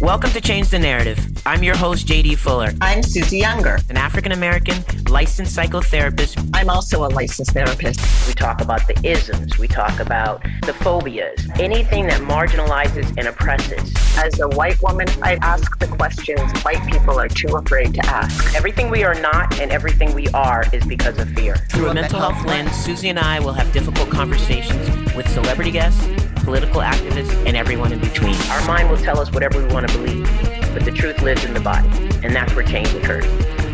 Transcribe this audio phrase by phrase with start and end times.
[0.00, 1.18] Welcome to Change the Narrative.
[1.46, 2.70] I'm your host, JD Fuller.
[2.82, 6.50] I'm Susie Younger, an African American licensed psychotherapist.
[6.52, 7.98] I'm also a licensed therapist.
[8.28, 13.90] We talk about the isms, we talk about the phobias, anything that marginalizes and oppresses.
[14.18, 18.54] As a white woman, I ask the questions white people are too afraid to ask.
[18.54, 21.56] Everything we are not and everything we are is because of fear.
[21.70, 26.06] Through a mental health lens, Susie and I will have difficult conversations with celebrity guests
[26.46, 28.36] political activists, and everyone in between.
[28.52, 30.24] Our mind will tell us whatever we want to believe,
[30.72, 31.88] but the truth lives in the body,
[32.22, 33.26] and that's where change occurs.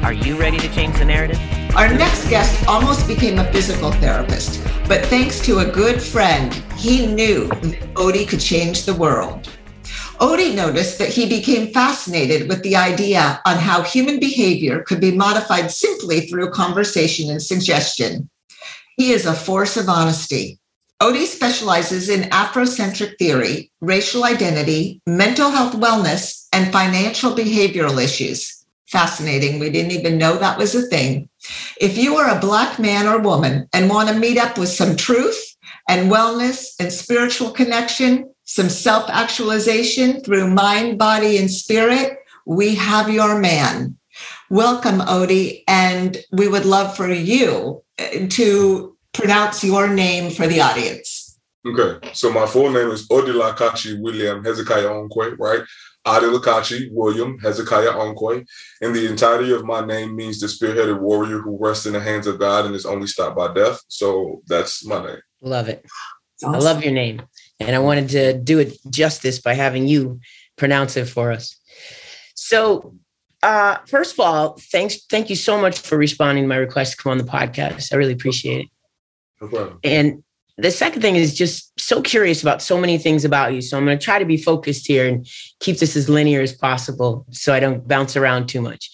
[0.02, 1.38] Are you ready to change the narrative?
[1.76, 7.06] Our next guest almost became a physical therapist, but thanks to a good friend, he
[7.06, 7.48] knew
[7.94, 9.48] Odie could change the world.
[10.18, 15.14] Odie noticed that he became fascinated with the idea on how human behavior could be
[15.14, 18.30] modified simply through conversation and suggestion.
[18.96, 20.58] He is a force of honesty.
[21.02, 28.64] Odie specializes in Afrocentric theory, racial identity, mental health wellness, and financial behavioral issues.
[28.86, 29.58] Fascinating.
[29.58, 31.28] We didn't even know that was a thing.
[31.80, 34.94] If you are a Black man or woman and want to meet up with some
[34.94, 35.56] truth
[35.88, 42.16] and wellness and spiritual connection, some self actualization through mind, body, and spirit,
[42.46, 43.98] we have your man.
[44.50, 45.64] Welcome, Odie.
[45.66, 47.82] And we would love for you
[48.28, 51.38] to pronounce your name for the audience.
[51.64, 55.62] Okay, so my full name is Odilakachi William Hezekiah Onkwe, right?
[56.04, 58.44] Adilakachi William Hezekiah Onkwe.
[58.80, 62.26] And the entirety of my name means the spearheaded warrior who rests in the hands
[62.26, 63.80] of God and is only stopped by death.
[63.86, 65.20] So that's my name.
[65.40, 65.86] Love it.
[66.42, 66.54] Awesome.
[66.56, 67.22] I love your name.
[67.60, 70.18] And I wanted to do it justice by having you
[70.56, 71.56] pronounce it for us.
[72.34, 72.96] So
[73.44, 77.02] uh, first of all, thanks, thank you so much for responding to my request to
[77.02, 77.92] come on the podcast.
[77.92, 78.66] I really appreciate it.
[79.84, 80.22] And
[80.58, 83.60] the second thing is just so curious about so many things about you.
[83.60, 85.26] So I'm going to try to be focused here and
[85.60, 88.90] keep this as linear as possible so I don't bounce around too much.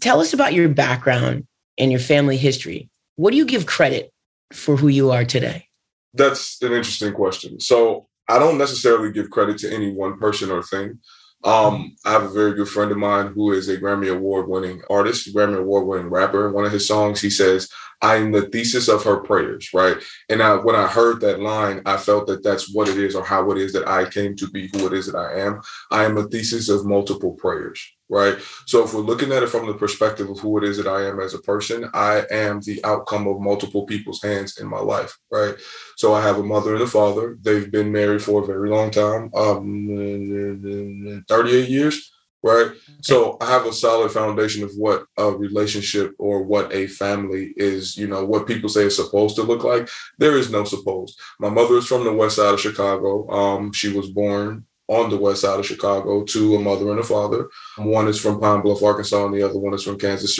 [0.00, 1.46] Tell us about your background
[1.78, 2.88] and your family history.
[3.16, 4.12] What do you give credit
[4.52, 5.68] for who you are today?
[6.14, 7.60] That's an interesting question.
[7.60, 10.98] So I don't necessarily give credit to any one person or thing.
[11.46, 14.82] Um, I have a very good friend of mine who is a Grammy Award winning
[14.90, 16.50] artist, Grammy Award winning rapper.
[16.50, 17.70] One of his songs, he says,
[18.02, 19.96] I am the thesis of her prayers, right?
[20.28, 23.24] And I, when I heard that line, I felt that that's what it is or
[23.24, 25.60] how it is that I came to be who it is that I am.
[25.92, 28.36] I am a thesis of multiple prayers, right?
[28.66, 31.06] So if we're looking at it from the perspective of who it is that I
[31.06, 35.16] am as a person, I am the outcome of multiple people's hands in my life,
[35.30, 35.54] right?
[35.96, 37.38] So I have a mother and a father.
[37.40, 42.12] They've been married for a very long time, um, 38 years
[42.46, 42.70] right?
[43.02, 47.96] So I have a solid foundation of what a relationship or what a family is,
[47.96, 49.88] you know, what people say is supposed to look like.
[50.18, 51.18] There is no supposed.
[51.40, 53.28] My mother is from the west side of Chicago.
[53.30, 57.02] Um, she was born on the west side of Chicago to a mother and a
[57.02, 57.48] father.
[57.76, 60.36] One is from Pine Bluff, Arkansas, and the other one is from Kansas,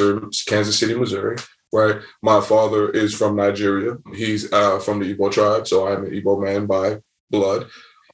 [0.46, 1.36] Kansas City, Missouri.
[1.72, 1.96] Right.
[2.22, 3.96] My father is from Nigeria.
[4.14, 7.66] He's uh, from the Igbo tribe, so I'm an Igbo man by blood.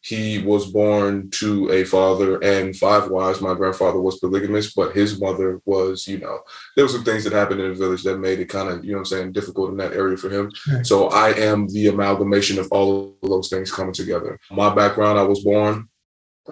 [0.05, 3.41] He was born to a father and five wives.
[3.41, 6.41] My grandfather was polygamous, but his mother was, you know,
[6.75, 8.93] there were some things that happened in the village that made it kind of, you
[8.93, 10.51] know I'm saying, difficult in that area for him.
[10.69, 10.85] Right.
[10.85, 14.41] So I am the amalgamation of all of those things coming together.
[14.51, 15.89] My background, I was born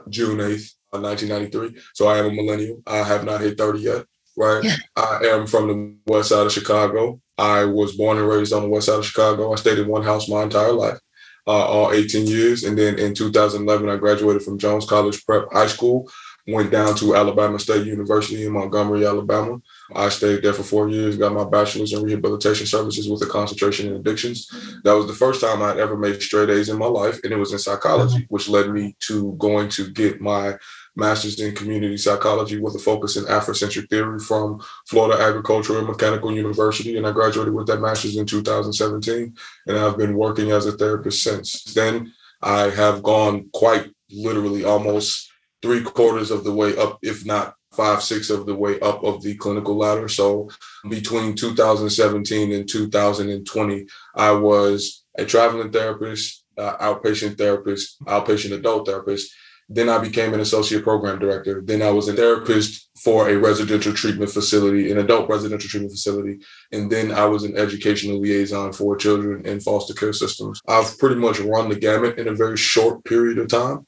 [0.08, 1.80] June 8th, 1993.
[1.94, 2.82] So I am a millennial.
[2.86, 4.04] I have not hit 30 yet,
[4.36, 4.62] right?
[4.64, 4.76] Yeah.
[4.96, 7.20] I am from the west side of Chicago.
[7.38, 9.52] I was born and raised on the west side of Chicago.
[9.52, 10.98] I stayed in one house my entire life
[11.46, 12.64] uh, all 18 years.
[12.64, 16.10] And then in 2011, I graduated from Jones College Prep High School,
[16.46, 19.60] went down to Alabama State University in Montgomery, Alabama.
[19.94, 23.88] I stayed there for four years, got my bachelor's in rehabilitation services with a concentration
[23.88, 24.48] in addictions.
[24.84, 27.36] That was the first time I'd ever made straight A's in my life, and it
[27.36, 28.34] was in psychology, mm-hmm.
[28.34, 30.56] which led me to going to get my
[30.96, 36.32] master's in community psychology with a focus in Afrocentric theory from Florida Agricultural and Mechanical
[36.32, 36.96] University.
[36.96, 39.34] And I graduated with that master's in 2017.
[39.66, 42.12] And I've been working as a therapist since then.
[42.42, 45.29] I have gone quite literally almost
[45.62, 49.22] three quarters of the way up, if not five, six of the way up of
[49.22, 50.08] the clinical ladder.
[50.08, 50.48] So
[50.88, 59.32] between 2017 and 2020, I was a traveling therapist, uh, outpatient therapist, outpatient adult therapist,
[59.72, 61.62] then I became an associate program director.
[61.64, 66.40] Then I was a therapist for a residential treatment facility, an adult residential treatment facility.
[66.72, 70.60] And then I was an educational liaison for children in foster care systems.
[70.66, 73.86] I've pretty much run the gamut in a very short period of time,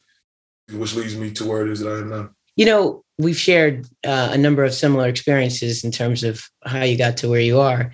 [0.72, 2.30] which leads me to where it is that I am now.
[2.56, 6.98] You know, we've shared uh, a number of similar experiences in terms of how you
[6.98, 7.92] got to where you are.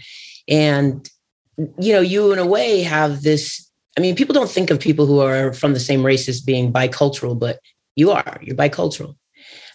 [0.48, 1.08] And,
[1.56, 5.06] you know, you in a way have this I mean, people don't think of people
[5.06, 7.58] who are from the same race as being bicultural, but
[7.96, 9.16] you are, you're bicultural.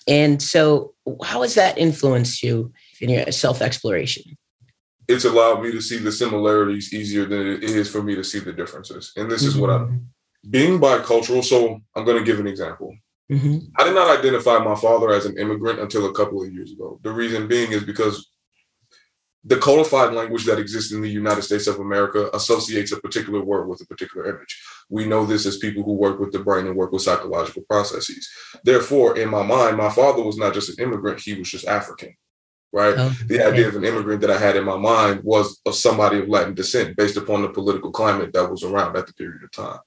[0.08, 0.94] And so,
[1.26, 2.72] how has that influenced you
[3.02, 4.24] in your self exploration?
[5.10, 8.40] It's allowed me to see the similarities easier than it is for me to see
[8.40, 9.12] the differences.
[9.18, 9.98] And this is what I Mm-hmm.
[10.50, 11.44] Being bicultural.
[11.44, 12.96] So I'm going to give an example.
[13.32, 13.70] Mhm.
[13.78, 17.00] I did not identify my father as an immigrant until a couple of years ago.
[17.04, 18.30] The reason being is because
[19.46, 23.68] the codified language that exists in the United States of America associates a particular word
[23.68, 24.62] with a particular image.
[24.90, 28.30] We know this as people who work with the brain and work with psychological processes.
[28.64, 32.16] Therefore, in my mind, my father was not just an immigrant, he was just African,
[32.72, 32.96] right?
[32.98, 36.20] Oh, the idea of an immigrant that I had in my mind was of somebody
[36.20, 39.52] of Latin descent based upon the political climate that was around at the period of
[39.52, 39.80] time.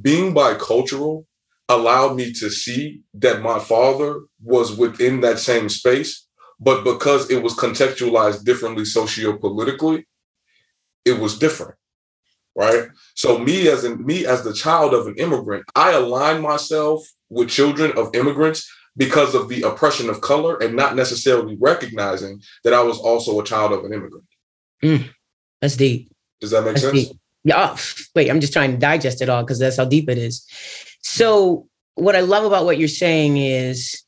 [0.00, 1.26] Being bicultural
[1.68, 6.26] allowed me to see that my father was within that same space,
[6.58, 10.06] but because it was contextualized differently socio-politically,
[11.04, 11.74] it was different.
[12.54, 12.88] Right.
[13.14, 17.48] So me as in me as the child of an immigrant, I align myself with
[17.48, 22.82] children of immigrants because of the oppression of color and not necessarily recognizing that I
[22.82, 24.26] was also a child of an immigrant.
[24.82, 25.08] Hmm.
[25.62, 26.12] That's deep.
[26.42, 27.08] Does that make That's sense?
[27.08, 27.16] deep.
[27.44, 27.74] Yeah.
[27.74, 27.82] oh,
[28.14, 30.46] wait, I'm just trying to digest it all because that's how deep it is.
[31.00, 34.02] So, what I love about what you're saying is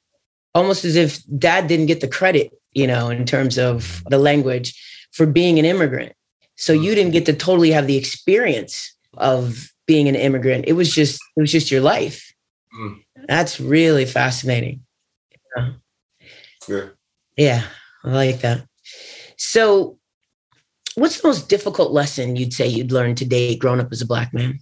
[0.55, 4.75] almost as if dad didn't get the credit, you know, in terms of the language
[5.13, 6.13] for being an immigrant.
[6.57, 10.65] So you didn't get to totally have the experience of being an immigrant.
[10.67, 12.33] It was just it was just your life.
[12.79, 13.03] Mm.
[13.27, 14.83] That's really fascinating.
[15.57, 15.71] Yeah.
[17.37, 17.63] Yeah,
[18.05, 18.67] I like that.
[19.37, 19.99] So,
[20.97, 24.07] what's the most difficult lesson you'd say you'd learned to date growing up as a
[24.07, 24.61] black man?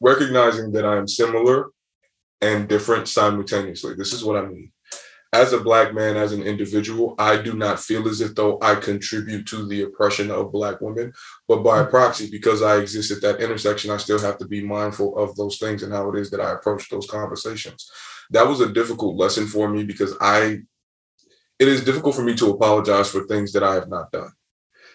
[0.00, 1.70] Recognizing that I am similar
[2.40, 3.94] and different simultaneously.
[3.94, 4.70] This is what I mean.
[5.32, 8.76] As a black man, as an individual, I do not feel as if though I
[8.76, 11.12] contribute to the oppression of black women,
[11.48, 11.90] but by mm-hmm.
[11.90, 15.58] proxy, because I exist at that intersection, I still have to be mindful of those
[15.58, 17.90] things and how it is that I approach those conversations.
[18.30, 20.58] That was a difficult lesson for me because I
[21.58, 24.30] it is difficult for me to apologize for things that I have not done.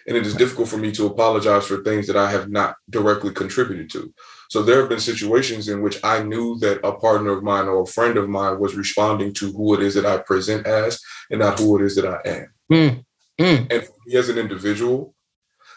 [0.10, 3.32] And it is difficult for me to apologize for things that I have not directly
[3.32, 4.12] contributed to.
[4.50, 7.84] So there have been situations in which I knew that a partner of mine or
[7.84, 11.40] a friend of mine was responding to who it is that I present as and
[11.42, 12.48] not who it is that I am.
[12.72, 13.06] Mm,
[13.40, 13.72] mm.
[13.72, 15.14] And for me as an individual,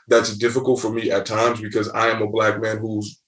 [0.08, 3.20] that's difficult for me at times because I am a black man who's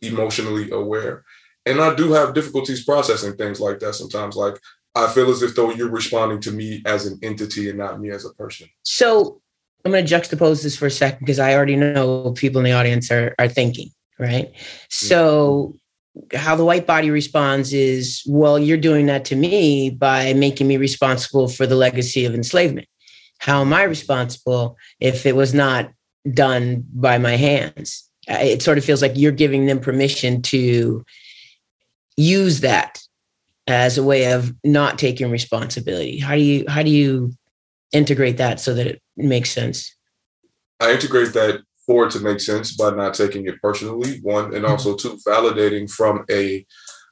[0.00, 1.22] emotionally aware.
[1.66, 4.36] And I do have difficulties processing things like that sometimes.
[4.36, 4.58] Like
[4.94, 8.10] I feel as if though you're responding to me as an entity and not me
[8.10, 8.68] as a person.
[8.82, 9.42] So,
[9.86, 12.64] I'm going to juxtapose this for a second because I already know what people in
[12.64, 14.52] the audience are are thinking, right?
[14.52, 14.60] Mm-hmm.
[14.88, 15.76] So,
[16.34, 20.76] how the white body responds is, well, you're doing that to me by making me
[20.76, 22.88] responsible for the legacy of enslavement.
[23.38, 25.92] How am I responsible if it was not
[26.32, 28.10] done by my hands?
[28.26, 31.04] It sort of feels like you're giving them permission to
[32.16, 33.00] use that
[33.68, 36.18] as a way of not taking responsibility.
[36.18, 37.36] How do you how do you
[37.92, 39.94] integrate that so that it makes sense?
[40.80, 44.64] I integrate that for it to make sense by not taking it personally, one, and
[44.64, 44.66] mm-hmm.
[44.66, 46.66] also two, validating from a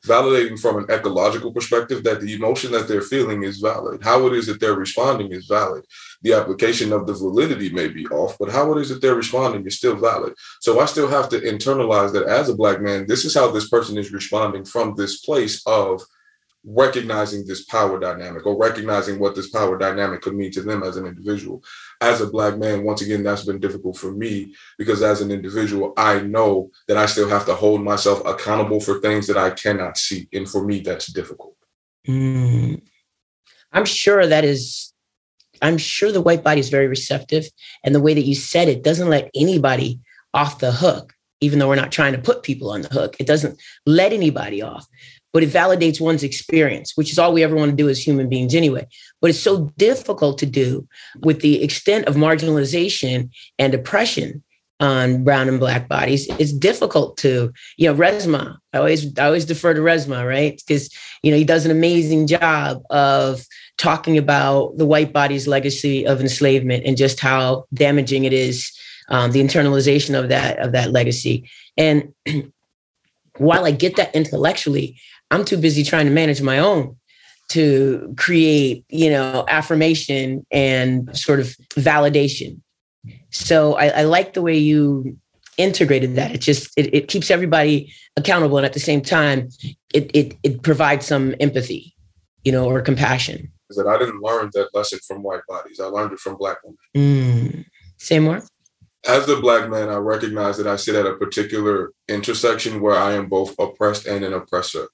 [0.04, 4.02] validating from an ecological perspective that the emotion that they're feeling is valid.
[4.04, 5.84] How it is that they're responding is valid.
[6.22, 9.66] The application of the validity may be off, but how it is that they're responding
[9.66, 10.34] is still valid.
[10.60, 13.68] So I still have to internalize that as a black man, this is how this
[13.68, 16.02] person is responding from this place of
[16.64, 20.96] recognizing this power dynamic or recognizing what this power dynamic could mean to them as
[20.96, 21.62] an individual.
[22.00, 25.92] As a black man, once again, that's been difficult for me because as an individual,
[25.96, 29.98] I know that I still have to hold myself accountable for things that I cannot
[29.98, 30.28] see.
[30.32, 31.56] And for me, that's difficult.
[32.08, 32.82] Mm.
[33.72, 34.92] I'm sure that is,
[35.60, 37.46] I'm sure the white body is very receptive.
[37.82, 40.00] And the way that you said it doesn't let anybody
[40.32, 43.16] off the hook, even though we're not trying to put people on the hook.
[43.20, 44.86] It doesn't let anybody off,
[45.34, 48.28] but it validates one's experience, which is all we ever want to do as human
[48.28, 48.86] beings anyway.
[49.20, 50.86] But it's so difficult to do
[51.22, 54.44] with the extent of marginalization and oppression
[54.78, 56.28] on brown and black bodies.
[56.38, 58.56] It's difficult to, you know, Resmaa.
[58.72, 60.60] I always I always defer to Resmaa, right?
[60.64, 60.88] Because
[61.24, 63.44] you know he does an amazing job of
[63.76, 68.70] talking about the white body's legacy of enslavement and just how damaging it is,
[69.08, 71.50] um, the internalization of that of that legacy.
[71.76, 72.14] And
[73.38, 75.00] while I get that intellectually,
[75.30, 76.96] I'm too busy trying to manage my own
[77.48, 82.60] to create, you know, affirmation and sort of validation.
[83.30, 85.16] So I, I like the way you
[85.58, 86.32] integrated that.
[86.32, 89.48] It just it, it keeps everybody accountable, and at the same time,
[89.92, 91.94] it it it provides some empathy,
[92.44, 93.50] you know, or compassion.
[93.70, 95.80] Is that I didn't learn that lesson from white bodies.
[95.80, 96.78] I learned it from black women.
[96.96, 97.64] Mm.
[97.98, 98.42] Say more.
[99.06, 103.12] As the black man, I recognize that I sit at a particular intersection where I
[103.12, 104.88] am both oppressed and an oppressor.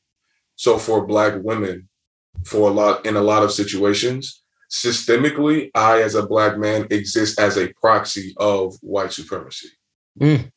[0.60, 1.88] So for black women,
[2.44, 4.42] for a lot in a lot of situations.
[4.70, 9.68] Systemically, I as a black man exist as a proxy of white supremacy.
[10.20, 10.52] Mm.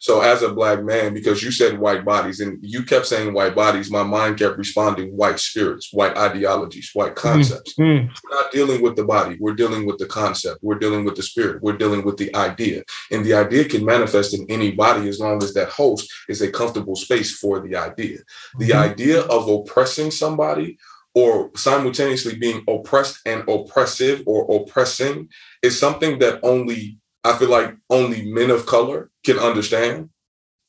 [0.00, 3.56] So as a black man, because you said white bodies and you kept saying white
[3.56, 7.28] bodies, my mind kept responding white spirits, white ideologies, white mm-hmm.
[7.28, 7.74] concepts.
[7.74, 8.06] Mm-hmm.
[8.08, 9.36] We're not dealing with the body.
[9.40, 10.62] We're dealing with the concept.
[10.62, 11.62] We're dealing with the spirit.
[11.62, 12.84] We're dealing with the idea.
[13.10, 16.50] And the idea can manifest in any body as long as that host is a
[16.50, 18.18] comfortable space for the idea.
[18.58, 18.92] The mm-hmm.
[18.92, 20.78] idea of oppressing somebody
[21.14, 25.28] or simultaneously being oppressed and oppressive or oppressing
[25.62, 30.10] is something that only I feel like only men of color can understand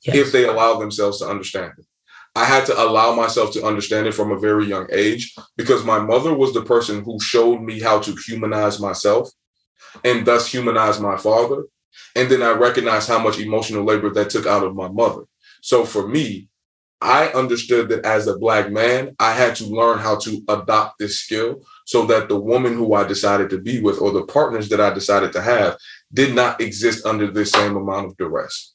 [0.03, 0.15] yes.
[0.15, 1.86] if they allow themselves to understand it.
[2.36, 6.00] I had to allow myself to understand it from a very young age because my
[6.00, 9.29] mother was the person who showed me how to humanize myself
[10.03, 11.63] and thus humanize my father.
[12.15, 15.24] And then I recognized how much emotional labor that took out of my mother.
[15.62, 16.50] So for me,
[17.01, 21.22] I understood that as a black man, I had to learn how to adopt this
[21.22, 24.82] skill so that the woman who I decided to be with or the partners that
[24.82, 25.77] I decided to have
[26.13, 28.73] did not exist under the same amount of duress.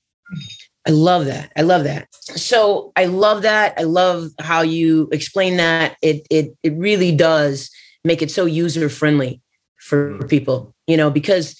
[0.86, 1.50] I love that.
[1.56, 2.08] I love that.
[2.12, 3.74] So I love that.
[3.78, 5.96] I love how you explain that.
[6.02, 7.70] It it it really does
[8.04, 9.40] make it so user friendly
[9.78, 10.26] for mm-hmm.
[10.26, 11.58] people, you know, because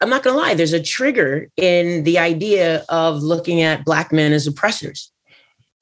[0.00, 4.32] I'm not gonna lie, there's a trigger in the idea of looking at black men
[4.32, 5.10] as oppressors.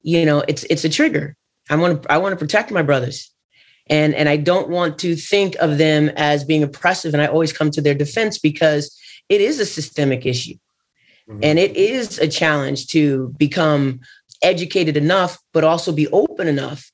[0.01, 1.35] You know, it's it's a trigger.
[1.69, 3.31] I want to I want to protect my brothers.
[3.87, 7.13] And and I don't want to think of them as being oppressive.
[7.13, 8.97] And I always come to their defense because
[9.29, 10.55] it is a systemic issue.
[11.29, 11.39] Mm-hmm.
[11.43, 13.99] And it is a challenge to become
[14.41, 16.91] educated enough, but also be open enough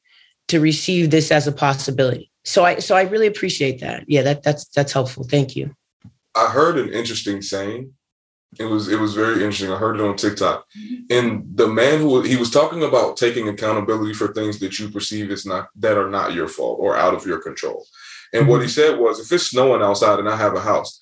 [0.48, 2.32] to receive this as a possibility.
[2.44, 4.06] So I so I really appreciate that.
[4.08, 5.24] Yeah, that that's that's helpful.
[5.24, 5.76] Thank you.
[6.36, 7.94] I heard an interesting saying.
[8.60, 9.72] It was it was very interesting.
[9.72, 10.66] I heard it on TikTok.
[11.10, 15.30] And the man who he was talking about taking accountability for things that you perceive
[15.30, 17.86] is not that are not your fault or out of your control.
[18.34, 18.94] And what he mm-hmm.
[18.94, 21.00] said was if it's snowing outside and I have a house,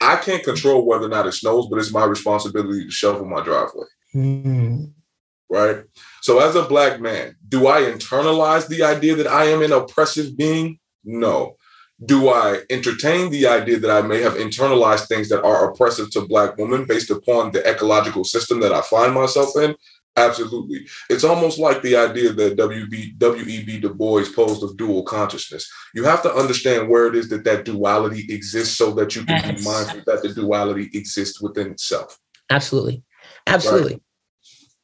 [0.00, 3.42] I can't control whether or not it snows, but it's my responsibility to shovel my
[3.42, 3.86] driveway.
[4.14, 4.84] Mm-hmm.
[5.50, 5.84] Right.
[6.20, 10.36] So, as a black man, do I internalize the idea that I am an oppressive
[10.36, 10.78] being?
[11.04, 11.56] No.
[12.04, 16.26] Do I entertain the idea that I may have internalized things that are oppressive to
[16.26, 19.74] black women based upon the ecological system that I find myself in?
[20.18, 20.86] Absolutely.
[21.08, 23.14] It's almost like the idea that W.B.
[23.18, 23.80] W.E.B.
[23.80, 25.70] Du Bois posed of dual consciousness.
[25.94, 29.42] You have to understand where it is that that duality exists so that you can
[29.44, 29.58] yes.
[29.58, 32.18] be mindful that the duality exists within itself.
[32.50, 33.02] Absolutely.
[33.46, 33.94] Absolutely.
[33.94, 34.02] Right?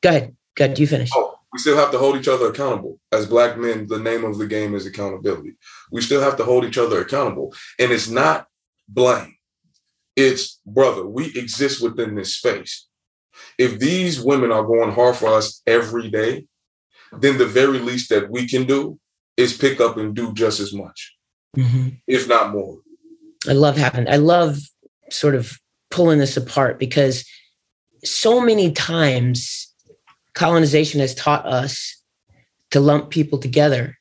[0.03, 0.37] Go ahead.
[0.57, 0.79] Go ahead.
[0.79, 1.11] You finish.
[1.15, 3.01] Oh, we still have to hold each other accountable.
[3.13, 5.55] As Black men, the name of the game is accountability.
[5.91, 7.55] We still have to hold each other accountable.
[7.79, 8.47] And it's not
[8.89, 9.37] blame,
[10.17, 12.87] it's brother, we exist within this space
[13.59, 16.47] if these women are going hard for us every day,
[17.13, 18.99] then the very least that we can do
[19.37, 21.15] is pick up and do just as much,
[21.57, 21.89] mm-hmm.
[22.07, 22.79] if not more.
[23.49, 24.59] I love having, I love
[25.11, 25.59] sort of
[25.91, 27.25] pulling this apart because
[28.05, 29.73] so many times
[30.35, 32.03] colonization has taught us
[32.71, 33.97] to lump people together.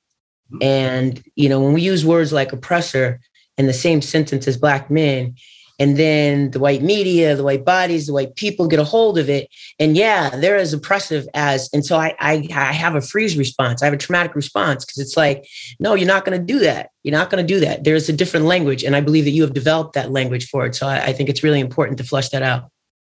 [0.52, 0.64] Mm-hmm.
[0.64, 3.20] And, you know, when we use words like oppressor
[3.58, 5.36] in the same sentence as Black men,
[5.80, 9.30] and then the white media the white bodies the white people get a hold of
[9.30, 9.50] it.
[9.80, 13.82] And yeah they're as oppressive as and so i i, I have a freeze response.
[13.82, 15.46] I have a traumatic response because it's like
[15.80, 16.90] no you're not going to do that.
[17.04, 17.84] You're not going to do that.
[17.84, 20.76] There's a different language and i believe that you have developed that language for it.
[20.76, 22.70] So i, I think it's really important to flush that out.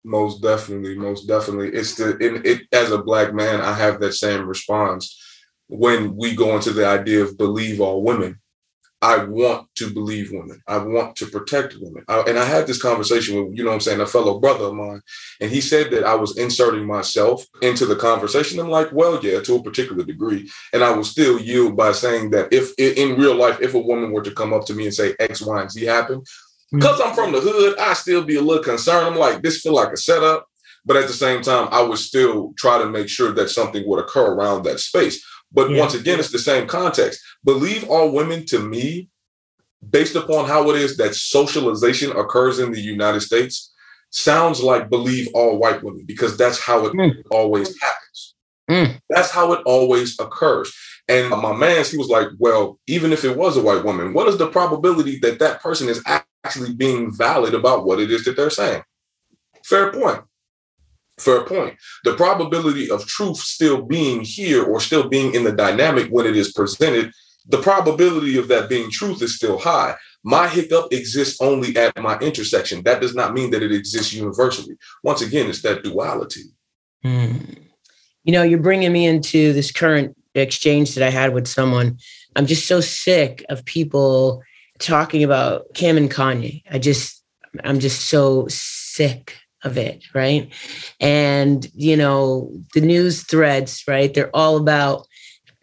[0.04, 1.70] Most definitely most definitely.
[1.70, 5.22] It's the in it as a black man i have that same response
[5.68, 8.40] when we go into the idea of believe all women
[9.02, 10.62] I want to believe women.
[10.66, 12.04] I want to protect women.
[12.08, 14.74] I, and I had this conversation with, you know I'm saying, a fellow brother of
[14.74, 15.02] mine.
[15.40, 18.58] And he said that I was inserting myself into the conversation.
[18.58, 20.50] I'm like, well, yeah, to a particular degree.
[20.72, 24.12] And I will still yield by saying that if in real life, if a woman
[24.12, 26.26] were to come up to me and say X, Y, and Z happened,
[26.72, 27.06] because mm.
[27.06, 29.06] I'm from the hood, I still be a little concerned.
[29.06, 30.46] I'm like, this feel like a setup.
[30.86, 33.98] But at the same time, I would still try to make sure that something would
[33.98, 35.24] occur around that space.
[35.52, 35.80] But yeah.
[35.80, 37.20] once again, it's the same context.
[37.44, 39.08] Believe all women to me,
[39.88, 43.72] based upon how it is that socialization occurs in the United States,
[44.10, 47.22] sounds like believe all white women because that's how it mm.
[47.30, 48.34] always happens.
[48.70, 49.00] Mm.
[49.10, 50.74] That's how it always occurs.
[51.08, 54.26] And my man, he was like, well, even if it was a white woman, what
[54.26, 58.36] is the probability that that person is actually being valid about what it is that
[58.36, 58.82] they're saying?
[59.64, 60.22] Fair point.
[61.18, 61.76] Fair point.
[62.04, 66.36] The probability of truth still being here or still being in the dynamic when it
[66.36, 67.12] is presented,
[67.48, 69.94] the probability of that being truth is still high.
[70.22, 72.82] My hiccup exists only at my intersection.
[72.82, 74.76] That does not mean that it exists universally.
[75.02, 76.42] Once again, it's that duality.
[77.02, 77.36] Hmm.
[78.24, 81.98] You know, you're bringing me into this current exchange that I had with someone
[82.36, 84.42] I'm just so sick of people
[84.78, 86.62] talking about Kim and Kanye.
[86.70, 87.24] I just,
[87.64, 90.52] I'm just so sick of it, right?
[91.00, 94.12] And, you know, the news threads, right?
[94.12, 95.06] They're all about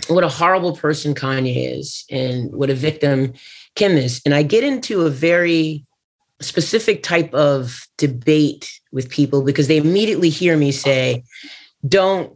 [0.08, 3.34] what a horrible person Kanye is and what a victim
[3.76, 4.22] Kim is.
[4.26, 5.86] And I get into a very
[6.42, 11.24] specific type of debate with people because they immediately hear me say,
[11.88, 12.36] don't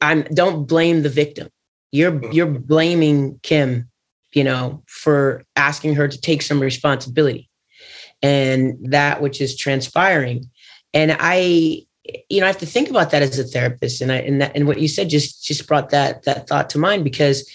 [0.00, 1.48] I'm don't blame the victim.
[1.92, 2.32] You're mm-hmm.
[2.32, 3.88] you're blaming Kim,
[4.32, 7.48] you know, for asking her to take some responsibility
[8.24, 10.50] and that which is transpiring.
[10.94, 11.84] And I
[12.28, 14.00] you know, I have to think about that as a therapist.
[14.00, 16.78] And I and that and what you said just just brought that that thought to
[16.78, 17.48] mind because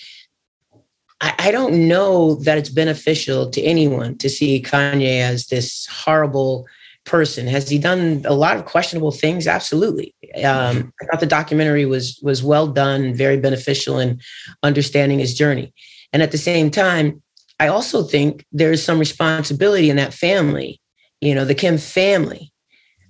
[1.21, 6.67] I, I don't know that it's beneficial to anyone to see Kanye as this horrible
[7.05, 7.47] person.
[7.47, 9.47] Has he done a lot of questionable things?
[9.47, 10.13] Absolutely.
[10.43, 14.19] Um, I thought the documentary was was well done, very beneficial in
[14.61, 15.73] understanding his journey.
[16.13, 17.21] And at the same time,
[17.59, 20.79] I also think there's some responsibility in that family,
[21.21, 22.51] you know, the Kim family,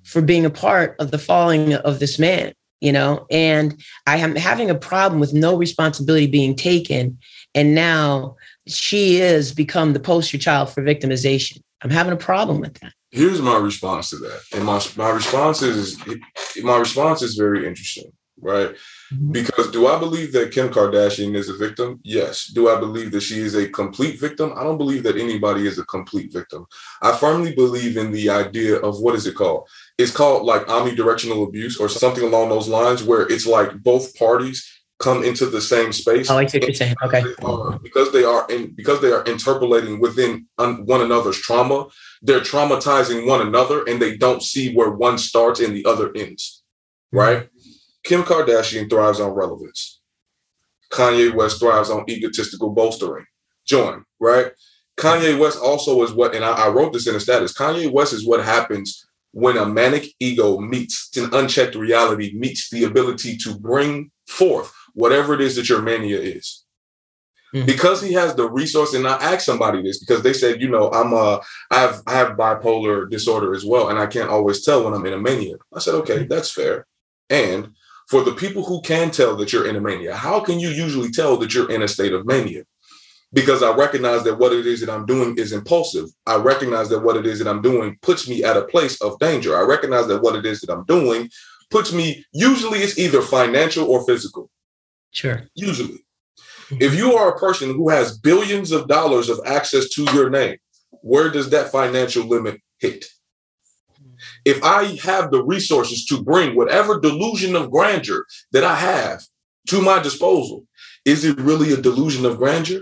[0.04, 2.54] for being a part of the falling of this man.
[2.82, 3.78] You know, and
[4.08, 7.18] I am having a problem with no responsibility being taken
[7.56, 8.36] and now
[8.68, 11.60] she is become the poster child for victimization.
[11.82, 12.94] I'm having a problem with that.
[13.12, 14.42] Here's my response to that.
[14.54, 15.98] And my, my response is
[16.62, 18.76] my response is very interesting, right?
[19.14, 19.32] Mm-hmm.
[19.32, 22.00] Because do I believe that Kim Kardashian is a victim?
[22.04, 22.48] Yes.
[22.48, 24.54] Do I believe that she is a complete victim?
[24.56, 26.66] I don't believe that anybody is a complete victim.
[27.02, 29.68] I firmly believe in the idea of what is it called?
[29.98, 34.66] It's called like omnidirectional abuse or something along those lines, where it's like both parties
[35.00, 36.30] come into the same space.
[36.30, 36.96] I like what you're saying.
[37.04, 37.24] Okay.
[37.82, 41.88] because they are in because they are interpolating within un, one another's trauma,
[42.22, 46.64] they're traumatizing one another and they don't see where one starts and the other ends.
[47.14, 47.18] Mm-hmm.
[47.18, 47.50] Right?
[48.04, 50.00] Kim Kardashian thrives on relevance.
[50.92, 53.26] Kanye West thrives on egotistical bolstering.
[53.66, 54.52] Join, right?
[54.98, 57.54] Kanye West also is what, and I, I wrote this in a status.
[57.54, 62.84] Kanye West is what happens when a manic ego meets an unchecked reality, meets the
[62.84, 66.66] ability to bring forth whatever it is that your mania is.
[67.54, 67.66] Mm-hmm.
[67.66, 70.92] Because he has the resource, and I asked somebody this because they said, you know,
[70.92, 71.40] I'm uh
[71.72, 75.06] I have I have bipolar disorder as well, and I can't always tell when I'm
[75.06, 75.56] in a mania.
[75.74, 76.28] I said, okay, mm-hmm.
[76.28, 76.86] that's fair.
[77.30, 77.70] And
[78.10, 81.12] for the people who can tell that you're in a mania, how can you usually
[81.12, 82.64] tell that you're in a state of mania?
[83.32, 86.06] Because I recognize that what it is that I'm doing is impulsive.
[86.26, 89.20] I recognize that what it is that I'm doing puts me at a place of
[89.20, 89.56] danger.
[89.56, 91.30] I recognize that what it is that I'm doing
[91.70, 94.50] puts me, usually it's either financial or physical.
[95.12, 95.44] Sure.
[95.54, 96.04] Usually.
[96.70, 96.78] Hmm.
[96.80, 100.58] If you are a person who has billions of dollars of access to your name,
[101.02, 103.06] where does that financial limit hit?
[104.50, 109.22] If I have the resources to bring whatever delusion of grandeur that I have
[109.68, 110.66] to my disposal,
[111.06, 112.82] is it really a delusion of grandeur?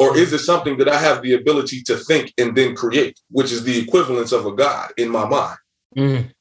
[0.00, 3.52] Or is it something that I have the ability to think and then create, which
[3.52, 5.58] is the equivalence of a God in my mind?
[5.96, 6.32] Mm.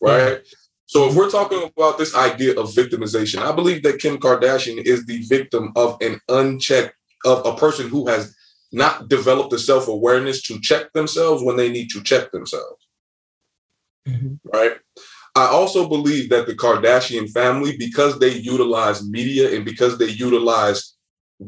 [0.00, 0.40] Right?
[0.86, 5.04] So if we're talking about this idea of victimization, I believe that Kim Kardashian is
[5.04, 6.94] the victim of an unchecked
[7.26, 8.34] of a person who has
[8.72, 12.79] not developed the self-awareness to check themselves when they need to check themselves.
[14.08, 14.48] Mm-hmm.
[14.52, 14.72] Right?
[15.36, 20.96] I also believe that the Kardashian family, because they utilize media and because they utilize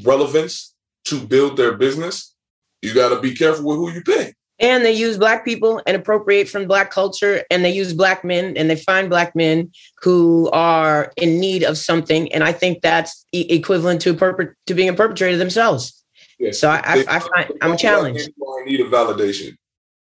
[0.05, 0.75] relevance
[1.07, 2.35] to build their business,
[2.81, 5.97] you got to be careful with who you pick and they use black people and
[5.97, 10.49] appropriate from black culture and they use black men and they find black men who
[10.53, 14.89] are in need of something and i think that's e- equivalent to perp- to being
[14.89, 16.05] a perpetrator themselves
[16.39, 16.59] yes.
[16.59, 19.57] so i, I, I find i'm challenged i need a validation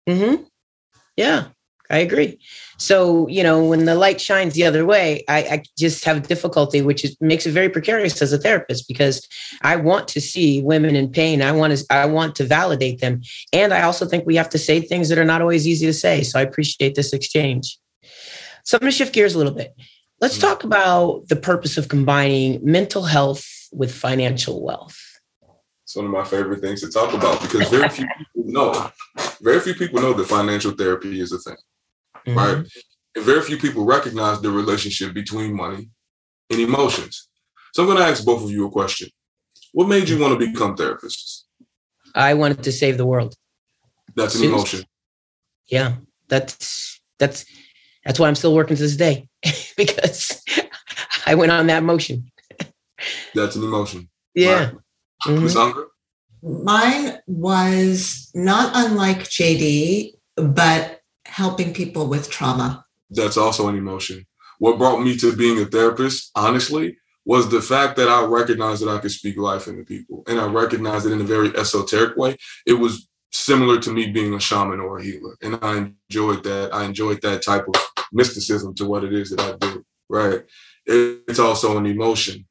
[0.08, 0.42] mm-hmm.
[1.16, 1.48] yeah
[1.90, 2.38] I agree.
[2.78, 6.82] So, you know, when the light shines the other way, I, I, just have difficulty,
[6.82, 9.26] which is, makes it very precarious as a therapist because
[9.62, 11.42] I want to see women in pain.
[11.42, 13.22] I want to, I want to validate them.
[13.52, 15.92] And I also think we have to say things that are not always easy to
[15.92, 16.22] say.
[16.22, 17.78] So I appreciate this exchange.
[18.64, 19.74] So I'm going to shift gears a little bit.
[20.20, 24.98] Let's talk about the purpose of combining mental health with financial wealth.
[25.84, 28.90] It's one of my favorite things to talk about because very few people know,
[29.40, 31.56] very few people know that financial therapy is a thing
[32.26, 32.38] mm-hmm.
[32.38, 32.66] right?
[33.14, 35.90] And very few people recognize the relationship between money
[36.50, 37.28] and emotions.
[37.72, 39.08] So I'm going to ask both of you a question.
[39.72, 41.42] What made you want to become therapists?
[42.14, 43.34] I wanted to save the world.
[44.14, 44.84] That's an emotion.
[45.66, 45.96] Yeah,
[46.28, 47.44] that's that's
[48.04, 49.28] that's why I'm still working to this day
[49.76, 50.42] because
[51.26, 52.30] I went on that motion.
[53.34, 54.08] that's an emotion.
[54.34, 54.70] Yeah.
[54.70, 54.74] Right.
[55.26, 56.64] Mm-hmm.
[56.64, 60.95] Mine was not unlike JD, but
[61.26, 62.84] helping people with trauma.
[63.10, 64.26] That's also an emotion.
[64.58, 68.94] What brought me to being a therapist, honestly, was the fact that I recognized that
[68.94, 70.22] I could speak life into people.
[70.28, 72.36] And I recognized it in a very esoteric way.
[72.66, 75.36] It was similar to me being a shaman or a healer.
[75.42, 76.72] And I enjoyed that.
[76.72, 77.74] I enjoyed that type of
[78.12, 79.84] mysticism to what it is that I do.
[80.08, 80.42] Right.
[80.86, 82.46] It's also an emotion.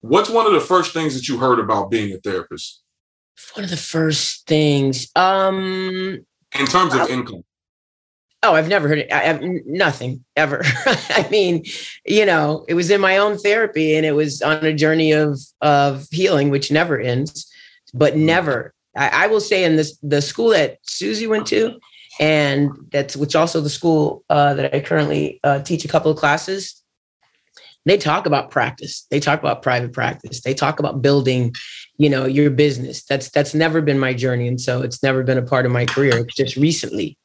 [0.00, 2.82] What's one of the first things that you heard about being a therapist?
[3.54, 5.10] One of the first things.
[5.14, 6.24] Um
[6.58, 7.44] in terms of income.
[8.46, 9.10] Oh, I've never heard it.
[9.10, 10.62] I have nothing ever.
[10.86, 11.64] I mean,
[12.04, 15.40] you know, it was in my own therapy and it was on a journey of
[15.62, 17.50] of healing, which never ends,
[17.94, 18.18] but mm.
[18.18, 18.74] never.
[18.94, 21.80] I, I will say in this the school that Susie went to,
[22.20, 26.18] and that's which also the school uh, that I currently uh, teach a couple of
[26.18, 26.82] classes.
[27.86, 29.06] They talk about practice.
[29.10, 30.42] They talk about private practice.
[30.42, 31.54] They talk about building,
[31.96, 33.04] you know, your business.
[33.04, 35.86] That's that's never been my journey, and so it's never been a part of my
[35.86, 36.18] career.
[36.18, 37.16] It's just recently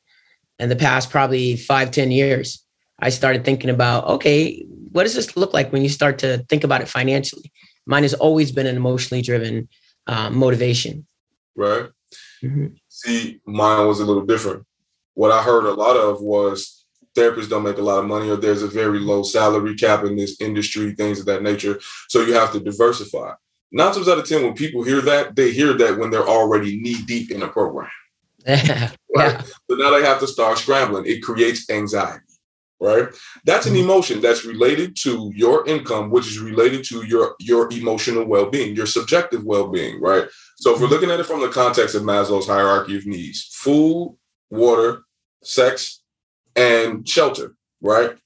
[0.59, 2.63] in the past probably five ten years,
[2.99, 6.63] I started thinking about, okay, what does this look like when you start to think
[6.63, 7.51] about it financially?
[7.85, 9.69] Mine has always been an emotionally driven
[10.07, 11.07] uh, motivation.
[11.55, 11.89] Right.
[12.43, 12.67] Mm-hmm.
[12.87, 14.65] See, mine was a little different.
[15.13, 18.37] What I heard a lot of was therapists don't make a lot of money or
[18.37, 21.79] there's a very low salary cap in this industry, things of that nature.
[22.07, 23.33] So you have to diversify.
[23.71, 26.79] Nine times out of 10, when people hear that, they hear that when they're already
[26.79, 27.89] knee deep in a program.
[28.47, 28.93] right?
[29.15, 29.41] Yeah.
[29.69, 31.05] So now they have to start scrambling.
[31.05, 32.23] It creates anxiety,
[32.79, 33.09] right?
[33.45, 33.83] That's an mm-hmm.
[33.83, 38.85] emotion that's related to your income, which is related to your your emotional well-being, your
[38.85, 40.27] subjective well-being, right?
[40.57, 40.93] So if we're mm-hmm.
[40.93, 44.17] looking at it from the context of Maslow's hierarchy of needs, food,
[44.49, 45.03] water,
[45.43, 46.01] sex,
[46.55, 48.17] and shelter, right?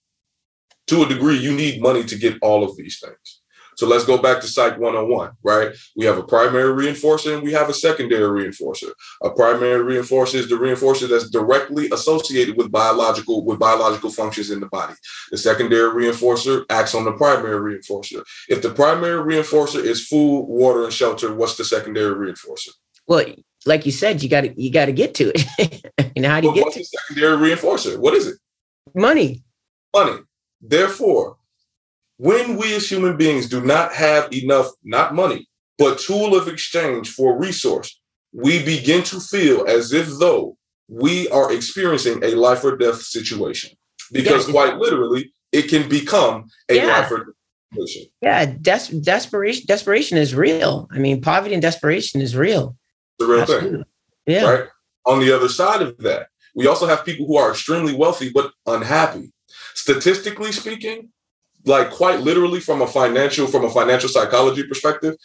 [0.87, 3.41] To a degree, you need money to get all of these things.
[3.75, 5.71] So let's go back to Psych 101, right?
[5.95, 8.91] We have a primary reinforcer and we have a secondary reinforcer.
[9.23, 14.59] A primary reinforcer is the reinforcer that's directly associated with biological with biological functions in
[14.59, 14.93] the body.
[15.31, 18.23] The secondary reinforcer acts on the primary reinforcer.
[18.49, 22.69] If the primary reinforcer is food, water, and shelter, what's the secondary reinforcer?
[23.07, 23.25] Well,
[23.65, 25.83] like you said, you got to you got to get to it.
[26.23, 27.97] know how do you get what's to the secondary reinforcer?
[27.97, 28.37] What is it?
[28.95, 29.43] Money.
[29.93, 30.19] Money.
[30.61, 31.37] Therefore,
[32.17, 35.47] when we as human beings do not have enough, not money,
[35.77, 37.99] but tool of exchange for resource,
[38.31, 43.71] we begin to feel as if though we are experiencing a life or death situation.
[44.11, 44.53] Because yeah.
[44.53, 46.85] quite literally, it can become a yeah.
[46.85, 47.35] life or death
[47.71, 48.11] situation.
[48.21, 50.87] Yeah, des- desperation desperation is real.
[50.91, 52.75] I mean, poverty and desperation is real.
[53.19, 53.71] The real Absolutely.
[53.71, 53.85] thing.
[54.27, 54.49] Yeah.
[54.49, 54.67] Right.
[55.05, 58.51] On the other side of that, we also have people who are extremely wealthy but
[58.65, 59.33] unhappy.
[59.73, 61.09] Statistically speaking,
[61.65, 65.15] like quite literally from a financial from a financial psychology perspective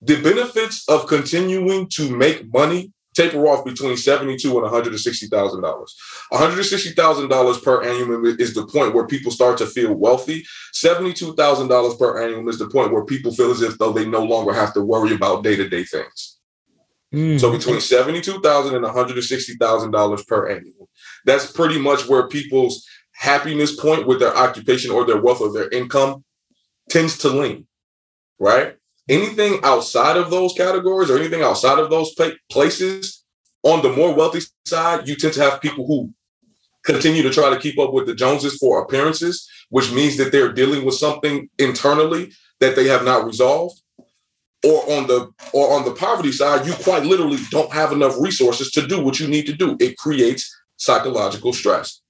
[0.00, 5.96] the benefits of continuing to make money taper off between 72 and 160,000 dollars.
[6.30, 10.44] 160,000 dollars per annum is the point where people start to feel wealthy.
[10.72, 14.22] 72,000 dollars per annum is the point where people feel as if though they no
[14.22, 16.38] longer have to worry about day-to-day things.
[17.14, 17.38] Mm.
[17.38, 20.72] So between 72,000 and 160,000 dollars per annum.
[21.24, 25.68] That's pretty much where people's happiness point with their occupation or their wealth or their
[25.70, 26.24] income
[26.90, 27.66] tends to lean,
[28.38, 28.76] right?
[29.08, 32.14] Anything outside of those categories or anything outside of those
[32.50, 33.22] places,
[33.62, 36.12] on the more wealthy side, you tend to have people who
[36.84, 40.52] continue to try to keep up with the Joneses for appearances, which means that they're
[40.52, 43.80] dealing with something internally that they have not resolved.
[44.64, 48.70] Or on the or on the poverty side, you quite literally don't have enough resources
[48.72, 49.76] to do what you need to do.
[49.80, 52.01] It creates psychological stress.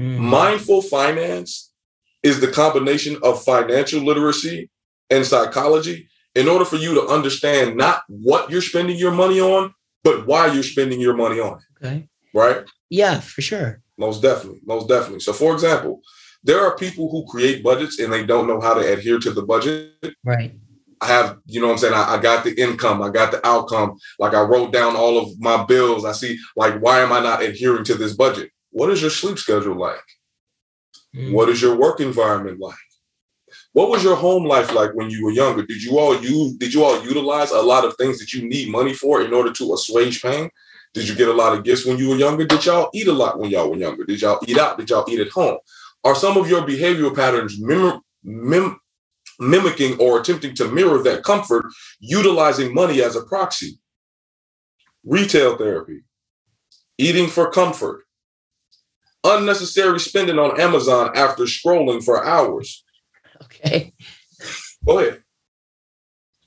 [0.00, 0.24] Mm-hmm.
[0.24, 1.72] Mindful finance
[2.22, 4.70] is the combination of financial literacy
[5.10, 9.74] and psychology in order for you to understand not what you're spending your money on,
[10.02, 11.84] but why you're spending your money on it.
[11.84, 12.08] Okay.
[12.32, 12.64] Right?
[12.88, 13.82] Yeah, for sure.
[13.98, 14.60] Most definitely.
[14.64, 15.20] Most definitely.
[15.20, 16.00] So, for example,
[16.42, 19.42] there are people who create budgets and they don't know how to adhere to the
[19.42, 19.92] budget.
[20.24, 20.54] Right.
[21.02, 21.94] I have, you know what I'm saying?
[21.94, 23.98] I, I, got the income, I got the outcome.
[24.18, 26.06] Like I wrote down all of my bills.
[26.06, 28.50] I see, like, why am I not adhering to this budget?
[28.70, 30.04] What is your sleep schedule like?
[31.14, 31.32] Mm.
[31.32, 32.74] What is your work environment like?
[33.72, 35.64] What was your home life like when you were younger?
[35.64, 38.70] Did you all use did you all utilize a lot of things that you need
[38.70, 40.50] money for in order to assuage pain?
[40.94, 42.44] Did you get a lot of gifts when you were younger?
[42.44, 44.04] Did y'all eat a lot when y'all were younger?
[44.04, 44.78] Did y'all eat out?
[44.78, 45.58] Did y'all eat at home?
[46.04, 48.80] Are some of your behavioral patterns mim- mim-
[49.38, 51.66] mimicking or attempting to mirror that comfort,
[52.00, 53.78] utilizing money as a proxy?
[55.04, 56.02] Retail therapy,
[56.98, 58.04] eating for comfort,
[59.24, 62.84] unnecessary spending on Amazon after scrolling for hours.
[63.44, 63.92] Okay.
[64.86, 65.22] Go ahead.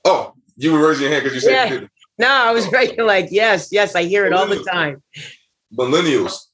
[0.04, 1.86] Oh, you were raising your hand because you said yeah.
[2.18, 2.96] No, I was right.
[2.98, 5.02] Like, yes, yes, I hear it all the time.
[5.76, 6.46] Millennials,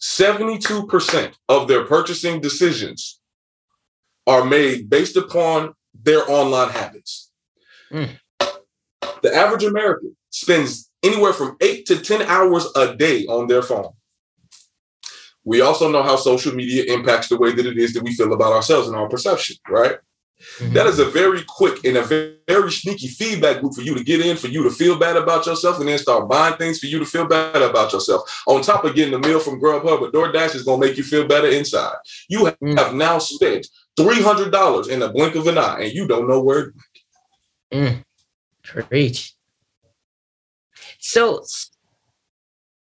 [0.00, 3.20] 72% of their purchasing decisions
[4.26, 7.30] are made based upon their online habits.
[7.90, 8.18] Mm.
[9.22, 13.92] The average American spends anywhere from eight to 10 hours a day on their phone.
[15.46, 18.34] We also know how social media impacts the way that it is that we feel
[18.34, 19.96] about ourselves and our perception, right?
[20.58, 20.74] Mm-hmm.
[20.74, 24.04] That is a very quick and a very, very sneaky feedback loop for you to
[24.04, 26.86] get in, for you to feel bad about yourself, and then start buying things for
[26.86, 28.22] you to feel bad about yourself.
[28.46, 31.04] On top of getting the meal from Grubhub or DoorDash is going to make you
[31.04, 31.96] feel better inside.
[32.28, 32.98] You have mm-hmm.
[32.98, 33.66] now spent
[33.98, 36.74] $300 in the blink of an eye, and you don't know where
[37.72, 38.04] Mm.
[38.62, 39.34] Preach.
[40.98, 41.44] So,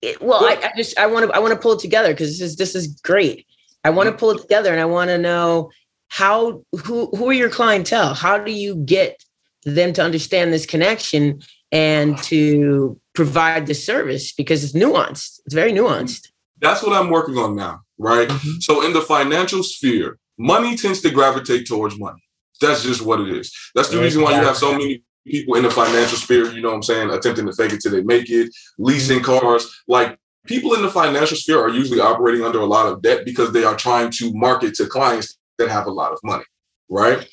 [0.07, 2.39] it, well, I, I, just I want to I want to pull it together because
[2.39, 3.47] this is this is great.
[3.85, 4.19] I want to mm.
[4.19, 5.71] pull it together, and I want to know
[6.09, 8.15] how who who are your clientele?
[8.15, 9.23] How do you get
[9.65, 11.43] them to understand this connection
[11.73, 15.41] and to provide the service because it's nuanced.
[15.45, 16.29] It's very nuanced.
[16.61, 18.29] That's what I'm working on now, right?
[18.29, 18.61] Mm-hmm.
[18.61, 22.23] So in the financial sphere, money tends to gravitate towards money.
[22.61, 23.55] That's just what it is.
[23.75, 26.69] That's the reason why you have so many people in the financial sphere, you know
[26.69, 29.83] what I'm saying, attempting to fake it till they make it, leasing cars.
[29.89, 33.53] Like people in the financial sphere are usually operating under a lot of debt because
[33.53, 36.45] they are trying to market to clients that have a lot of money,
[36.89, 37.29] right?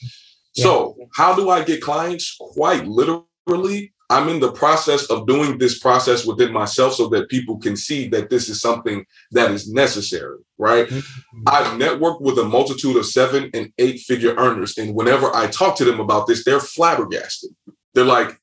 [0.55, 0.63] Yeah.
[0.63, 2.35] So, how do I get clients?
[2.39, 7.57] Quite literally, I'm in the process of doing this process within myself so that people
[7.57, 10.87] can see that this is something that is necessary, right?
[10.87, 11.43] Mm-hmm.
[11.47, 14.77] I've networked with a multitude of seven and eight figure earners.
[14.77, 17.51] And whenever I talk to them about this, they're flabbergasted.
[17.93, 18.39] They're like,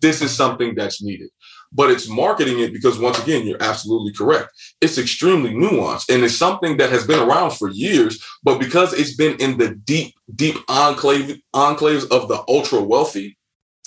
[0.00, 1.30] this is something that's needed.
[1.72, 4.50] But it's marketing it because, once again, you're absolutely correct.
[4.80, 8.24] It's extremely nuanced and it's something that has been around for years.
[8.42, 13.38] But because it's been in the deep, deep enclave, enclaves of the ultra wealthy,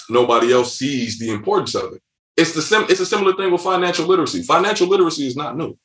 [0.10, 2.02] nobody else sees the importance of it.
[2.38, 4.44] It's the sim- it's a similar thing with financial literacy.
[4.44, 5.78] Financial literacy is not new.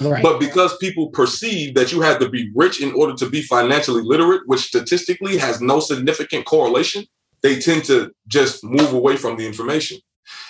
[0.00, 0.22] Right.
[0.22, 4.02] But because people perceive that you have to be rich in order to be financially
[4.02, 7.04] literate, which statistically has no significant correlation,
[7.42, 9.98] they tend to just move away from the information.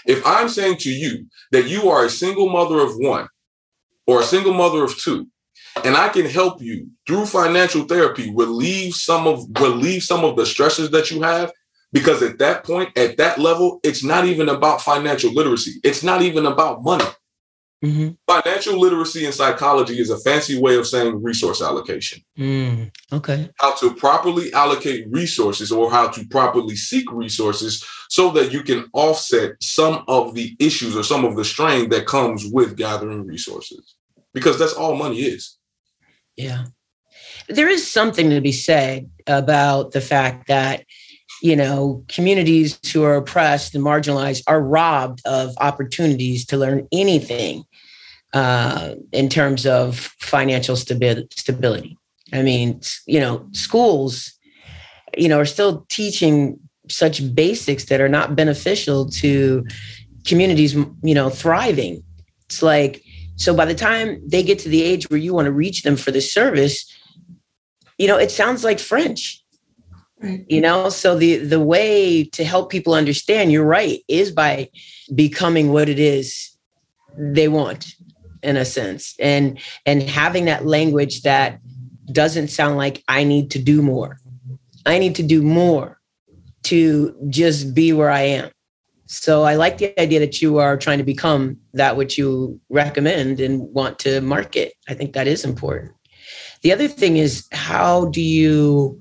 [0.06, 3.28] If I'm saying to you that you are a single mother of one
[4.06, 5.26] or a single mother of two,
[5.84, 10.44] and I can help you through financial therapy relieve some of relieve some of the
[10.44, 11.50] stresses that you have
[11.92, 15.80] because at that point, at that level, it's not even about financial literacy.
[15.84, 17.04] It's not even about money.
[17.82, 18.10] Mm-hmm.
[18.28, 22.22] Financial literacy in psychology is a fancy way of saying resource allocation.
[22.38, 23.50] Mm, okay.
[23.58, 28.88] How to properly allocate resources or how to properly seek resources so that you can
[28.92, 33.96] offset some of the issues or some of the strain that comes with gathering resources.
[34.32, 35.58] Because that's all money is.
[36.36, 36.66] Yeah.
[37.48, 40.84] There is something to be said about the fact that
[41.42, 47.64] you know, communities who are oppressed and marginalized are robbed of opportunities to learn anything
[48.32, 51.98] uh, in terms of financial stability.
[52.32, 54.32] I mean, you know, schools,
[55.18, 59.66] you know, are still teaching such basics that are not beneficial to
[60.24, 62.04] communities, you know, thriving.
[62.46, 63.02] It's like,
[63.34, 65.96] so by the time they get to the age where you want to reach them
[65.96, 66.86] for the service,
[67.98, 69.41] you know, it sounds like French
[70.22, 74.68] you know so the the way to help people understand you're right is by
[75.14, 76.56] becoming what it is
[77.16, 77.94] they want
[78.42, 81.58] in a sense and and having that language that
[82.10, 84.18] doesn't sound like i need to do more.
[84.84, 86.00] I need to do more
[86.64, 88.50] to just be where i am.
[89.06, 93.40] So i like the idea that you are trying to become that which you recommend
[93.40, 94.72] and want to market.
[94.88, 95.92] I think that is important.
[96.62, 99.00] The other thing is how do you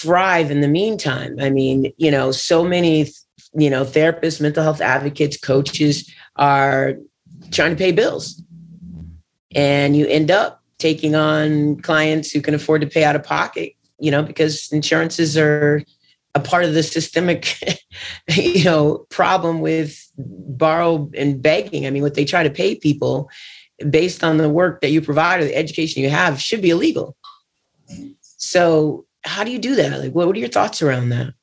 [0.00, 1.36] thrive in the meantime.
[1.40, 3.12] I mean, you know, so many,
[3.54, 6.94] you know, therapists, mental health advocates, coaches are
[7.50, 8.42] trying to pay bills.
[9.54, 13.72] And you end up taking on clients who can afford to pay out of pocket,
[13.98, 15.82] you know, because insurances are
[16.34, 17.58] a part of the systemic,
[18.28, 21.86] you know, problem with borrow and begging.
[21.86, 23.30] I mean, what they try to pay people
[23.88, 27.16] based on the work that you provide or the education you have should be illegal.
[28.20, 30.00] So how do you do that?
[30.00, 31.34] Like, what, what are your thoughts around that?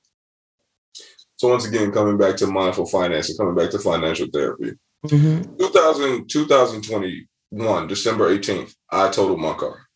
[1.37, 4.73] So once again, coming back to mindful finance and coming back to financial therapy.
[5.05, 5.57] Mm-hmm.
[5.57, 9.87] 2000, 2021, December 18th, I totaled my car,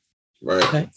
[0.41, 0.63] right?
[0.65, 0.89] Okay.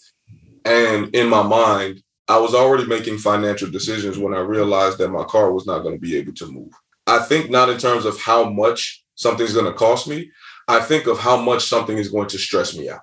[0.65, 5.23] And in my mind, I was already making financial decisions when I realized that my
[5.23, 6.71] car was not going to be able to move.
[7.07, 10.31] I think not in terms of how much something's going to cost me.
[10.67, 13.01] I think of how much something is going to stress me out.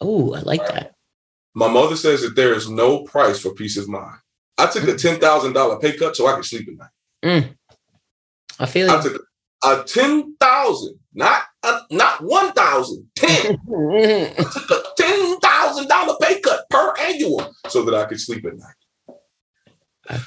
[0.00, 0.74] Oh, I like right?
[0.74, 0.94] that.
[1.58, 4.16] My mother says that there is no price for peace of mind.
[4.56, 6.88] I took a ten thousand dollar pay cut so I could sleep at night.
[7.24, 7.56] Mm.
[8.58, 8.90] I feel.
[8.90, 9.22] I took
[9.64, 13.58] a ten thousand, not a, not one thousand, ten.
[13.68, 18.44] I took a ten thousand $11,000 pay cut per annual so that I could sleep
[18.46, 18.74] at night.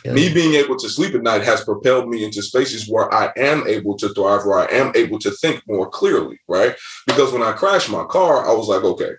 [0.06, 3.68] Me being able to sleep at night has propelled me into spaces where I am
[3.68, 6.76] able to thrive, where I am able to think more clearly, right?
[7.08, 9.14] Because when I crashed my car, I was like, okay,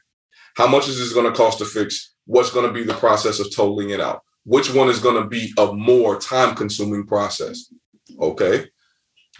[0.57, 2.15] how much is this going to cost to fix?
[2.27, 4.23] What's going to be the process of totaling it out?
[4.45, 7.73] Which one is going to be a more time consuming process?
[8.21, 8.67] Okay.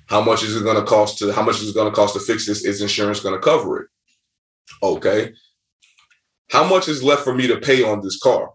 [0.07, 2.15] How much is it going to cost to how much is it going to cost
[2.15, 2.65] to fix this?
[2.65, 3.89] Is insurance going to cover it?
[4.83, 5.33] Okay.
[6.51, 8.51] How much is left for me to pay on this car?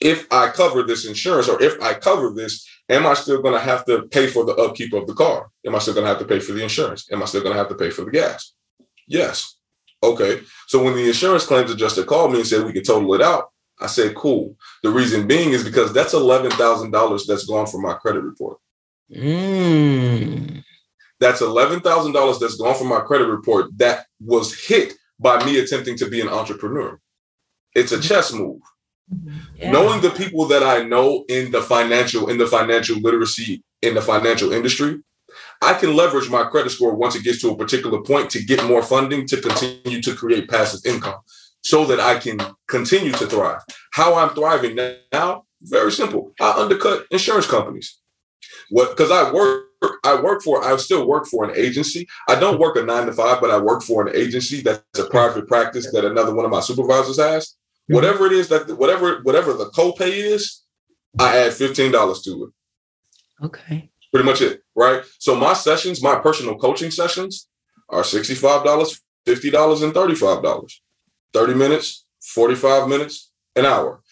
[0.00, 3.60] If I cover this insurance or if I cover this, am I still going to
[3.60, 5.50] have to pay for the upkeep of the car?
[5.66, 7.10] Am I still going to have to pay for the insurance?
[7.12, 8.54] Am I still going to have to pay for the gas?
[9.06, 9.56] Yes.
[10.04, 10.42] Okay.
[10.66, 13.50] So when the insurance claims adjuster called me and said we could total it out,
[13.80, 14.56] I said, cool.
[14.82, 18.58] The reason being is because that's $11,000 that's gone from my credit report.
[19.12, 20.62] Mm.
[21.20, 26.08] That's $11,000 that's gone from my credit report that was hit by me attempting to
[26.08, 27.00] be an entrepreneur.
[27.74, 28.60] It's a chess move.
[29.56, 29.70] Yeah.
[29.70, 34.02] Knowing the people that I know in the financial, in the financial literacy, in the
[34.02, 35.00] financial industry,
[35.62, 38.64] I can leverage my credit score once it gets to a particular point to get
[38.64, 41.20] more funding to continue to create passive income
[41.62, 43.60] so that I can continue to thrive.
[43.92, 44.78] How I'm thriving
[45.12, 46.32] now, very simple.
[46.40, 47.98] I undercut insurance companies.
[48.70, 49.64] What because I work
[50.04, 52.06] I work for I still work for an agency.
[52.28, 55.08] I don't work a nine to five, but I work for an agency that's a
[55.08, 57.48] private practice that another one of my supervisors has.
[57.48, 57.94] Mm-hmm.
[57.94, 60.62] Whatever it is that whatever whatever the copay is,
[61.18, 63.44] I add fifteen dollars to it.
[63.44, 63.90] Okay.
[64.14, 65.02] Pretty much it, right?
[65.18, 67.48] So my sessions, my personal coaching sessions,
[67.90, 70.82] are sixty five dollars, fifty dollars, and thirty five dollars.
[71.34, 74.02] 30 minutes, 45 minutes, an hour.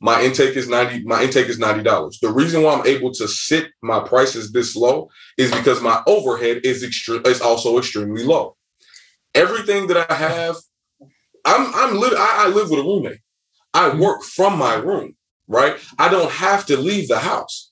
[0.00, 2.20] My intake is 90, my intake is $90.
[2.20, 5.08] The reason why I'm able to sit my prices this low
[5.38, 8.56] is because my overhead is extreme is also extremely low.
[9.34, 10.56] Everything that I have,
[11.44, 13.20] I'm I'm I, I live with a roommate.
[13.74, 15.16] I work from my room,
[15.48, 15.78] right?
[15.98, 17.67] I don't have to leave the house.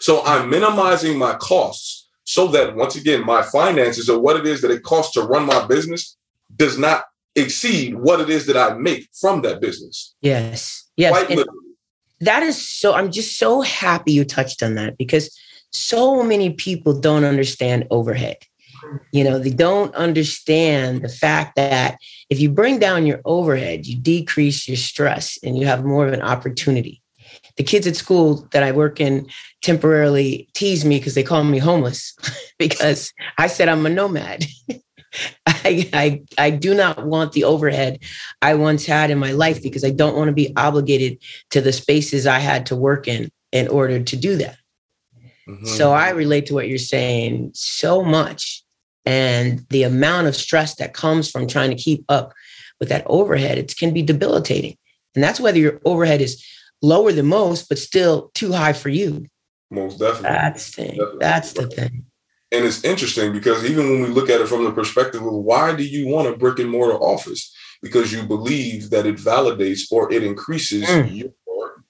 [0.00, 4.60] So I'm minimizing my costs so that once again, my finances or what it is
[4.62, 6.16] that it costs to run my business
[6.56, 7.04] does not
[7.36, 10.14] exceed what it is that I make from that business.
[10.20, 10.88] Yes.
[10.96, 11.12] Yes.
[12.20, 15.36] That is so, I'm just so happy you touched on that because
[15.70, 18.38] so many people don't understand overhead.
[19.12, 21.98] You know, they don't understand the fact that
[22.30, 26.12] if you bring down your overhead, you decrease your stress and you have more of
[26.12, 27.02] an opportunity.
[27.56, 29.28] The kids at school that I work in
[29.62, 32.16] temporarily tease me because they call me homeless
[32.58, 34.46] because I said I'm a nomad.
[35.46, 38.00] I, I, I do not want the overhead
[38.42, 41.18] I once had in my life because I don't want to be obligated
[41.50, 44.56] to the spaces I had to work in in order to do that.
[45.48, 45.66] Mm-hmm.
[45.66, 48.62] So I relate to what you're saying so much.
[49.06, 52.32] And the amount of stress that comes from trying to keep up
[52.80, 54.76] with that overhead, it can be debilitating.
[55.14, 56.44] And that's whether your overhead is
[56.84, 59.26] lower than most, but still too high for you.
[59.70, 60.28] Most definitely.
[60.30, 60.90] That's the thing.
[60.90, 61.18] Definitely.
[61.20, 62.06] That's the thing
[62.54, 65.74] and it's interesting because even when we look at it from the perspective of why
[65.74, 70.12] do you want a brick and mortar office because you believe that it validates or
[70.12, 71.32] it increases mm.
[71.50, 71.84] your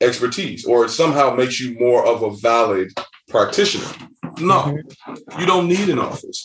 [0.00, 2.92] expertise or it somehow makes you more of a valid
[3.28, 3.86] practitioner
[4.38, 5.40] no mm-hmm.
[5.40, 6.42] you don't need an office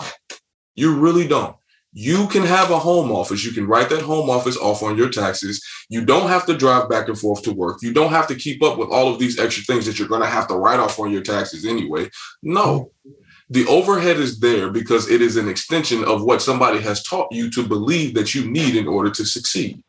[0.74, 1.56] you really don't
[1.98, 3.46] you can have a home office.
[3.46, 5.66] You can write that home office off on your taxes.
[5.88, 7.78] You don't have to drive back and forth to work.
[7.82, 10.22] You don't have to keep up with all of these extra things that you're going
[10.22, 12.10] to have to write off on your taxes anyway.
[12.44, 13.12] No, hmm.
[13.50, 17.50] the overhead is there because it is an extension of what somebody has taught you
[17.52, 19.82] to believe that you need in order to succeed.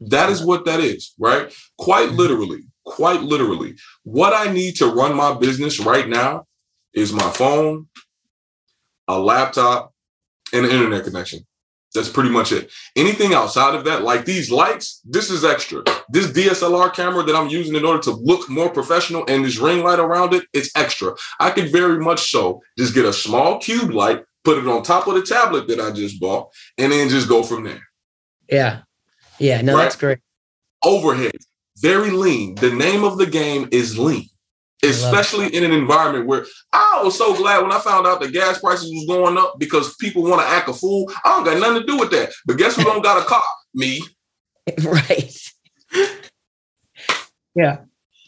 [0.00, 1.50] That is what that is, right?
[1.78, 2.16] Quite hmm.
[2.16, 3.76] literally, quite literally.
[4.02, 6.44] What I need to run my business right now
[6.92, 7.88] is my phone,
[9.08, 9.87] a laptop,
[10.52, 11.40] and an internet connection.
[11.94, 12.70] That's pretty much it.
[12.96, 15.82] Anything outside of that, like these lights, this is extra.
[16.10, 19.82] This DSLR camera that I'm using in order to look more professional and this ring
[19.82, 21.14] light around it, it's extra.
[21.40, 25.06] I could very much so just get a small cube light, put it on top
[25.06, 27.82] of the tablet that I just bought, and then just go from there.
[28.50, 28.80] Yeah.
[29.38, 29.62] Yeah.
[29.62, 29.84] No, right?
[29.84, 30.18] that's great.
[30.84, 31.36] Overhead,
[31.78, 32.54] very lean.
[32.56, 34.28] The name of the game is lean
[34.82, 38.60] especially in an environment where I was so glad when I found out the gas
[38.60, 41.10] prices was going up because people want to act a fool.
[41.24, 42.32] I don't got nothing to do with that.
[42.46, 43.42] But guess who don't got a car?
[43.74, 44.02] Me.
[44.84, 45.34] Right.
[47.54, 47.78] yeah.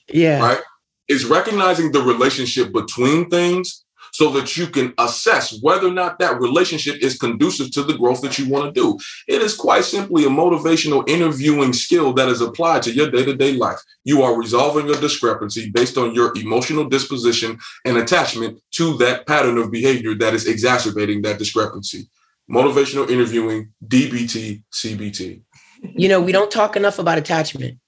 [0.08, 0.40] Yeah.
[0.40, 0.60] Right.
[1.06, 6.40] It's recognizing the relationship between things so that you can assess whether or not that
[6.40, 8.98] relationship is conducive to the growth that you want to do.
[9.28, 13.34] It is quite simply a motivational interviewing skill that is applied to your day to
[13.34, 13.78] day life.
[14.04, 19.58] You are resolving a discrepancy based on your emotional disposition and attachment to that pattern
[19.58, 22.08] of behavior that is exacerbating that discrepancy.
[22.50, 25.42] Motivational interviewing, DBT, CBT.
[25.82, 27.78] you know, we don't talk enough about attachment.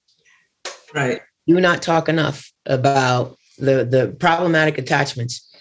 [0.95, 1.20] Right.
[1.47, 5.52] Do not talk enough about the the problematic attachments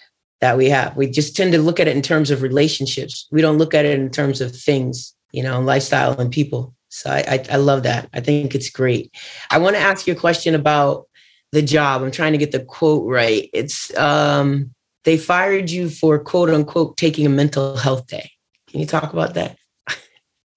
[0.42, 0.96] that we have.
[0.96, 3.28] We just tend to look at it in terms of relationships.
[3.30, 6.74] We don't look at it in terms of things, you know, lifestyle and people.
[6.88, 8.08] So I, I, I love that.
[8.12, 9.14] I think it's great.
[9.52, 11.06] I want to ask you a question about
[11.52, 12.02] the job.
[12.02, 13.48] I'm trying to get the quote right.
[13.52, 14.74] It's um,
[15.04, 18.32] they fired you for quote unquote taking a mental health day.
[18.66, 19.56] Can you talk about that?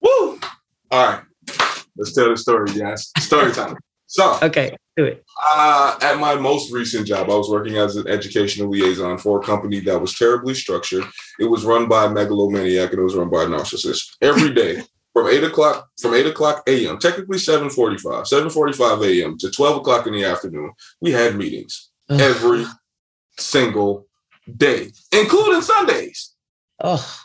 [0.00, 0.40] Woo!
[0.90, 1.22] All right.
[1.96, 3.12] Let's tell the story, guys.
[3.20, 3.76] Story time.
[4.08, 5.24] So, okay, do it.
[5.44, 9.44] Uh, at my most recent job, I was working as an educational liaison for a
[9.44, 11.04] company that was terribly structured.
[11.38, 14.16] It was run by a megalomaniac and it was run by a narcissist.
[14.22, 14.82] Every day
[15.12, 16.98] from eight o'clock from eight o'clock a.m.
[16.98, 19.36] technically seven forty five, seven forty five a.m.
[19.38, 22.64] to twelve o'clock in the afternoon, we had meetings every
[23.38, 24.06] single
[24.56, 26.34] day, including Sundays.
[26.82, 27.18] Oh,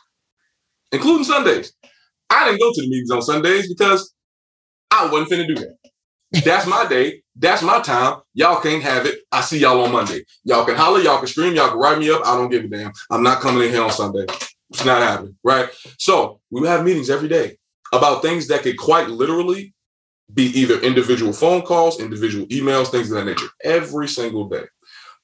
[0.91, 1.73] including Sundays.
[2.29, 4.13] I didn't go to the meetings on Sundays because
[4.89, 5.75] I wasn't finna do that.
[6.31, 7.23] That's my day.
[7.35, 8.21] That's my time.
[8.33, 9.19] Y'all can't have it.
[9.31, 10.23] I see y'all on Monday.
[10.43, 12.21] Y'all can holler, y'all can scream, y'all can write me up.
[12.25, 12.91] I don't give a damn.
[13.09, 14.25] I'm not coming in here on Sunday.
[14.69, 15.69] It's not happening, right?
[15.97, 17.57] So we would have meetings every day
[17.91, 19.73] about things that could quite literally
[20.33, 24.63] be either individual phone calls, individual emails, things of that nature, every single day.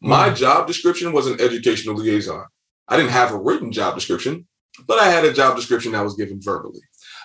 [0.01, 0.35] My mm.
[0.35, 2.45] job description was an educational liaison.
[2.89, 4.45] I didn't have a written job description,
[4.85, 6.81] but I had a job description that was given verbally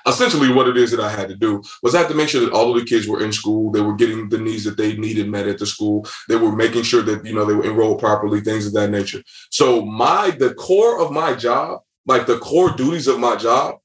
[0.07, 2.41] essentially what it is that I had to do was I had to make sure
[2.41, 3.71] that all of the kids were in school.
[3.71, 6.07] They were getting the needs that they needed met at the school.
[6.29, 9.23] They were making sure that, you know, they were enrolled properly, things of that nature.
[9.51, 13.77] So my, the core of my job, like the core duties of my job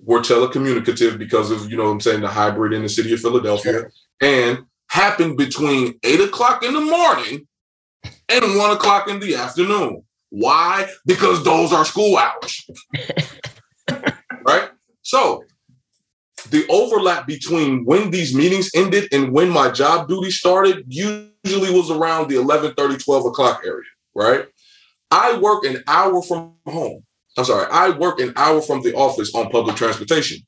[0.00, 3.72] were telecommunicative because of, you know I'm saying, the hybrid in the city of Philadelphia
[3.72, 3.92] sure.
[4.20, 7.46] and happened between eight o'clock in the morning
[8.28, 10.02] and one o'clock in the afternoon.
[10.30, 10.88] Why?
[11.06, 12.68] Because those are school hours.
[15.08, 15.42] So
[16.50, 21.90] the overlap between when these meetings ended and when my job duty started usually was
[21.90, 24.46] around the 11 30 12 o'clock area right?
[25.10, 27.02] I work an hour from home.
[27.38, 30.38] I'm sorry i work an hour from the office on public transportation.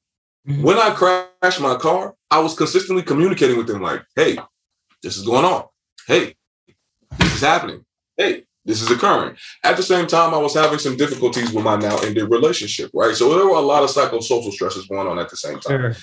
[0.47, 0.63] Mm-hmm.
[0.63, 4.39] when i crashed my car i was consistently communicating with them like hey
[5.03, 5.65] this is going on.
[6.07, 6.35] Hey
[7.19, 7.83] this is happening.
[8.17, 9.37] Hey this is occurring.
[9.65, 13.15] At the same time, I was having some difficulties with my now ended relationship, right?
[13.15, 15.81] So there were a lot of psychosocial stresses going on at the same time.
[15.81, 15.97] Sure.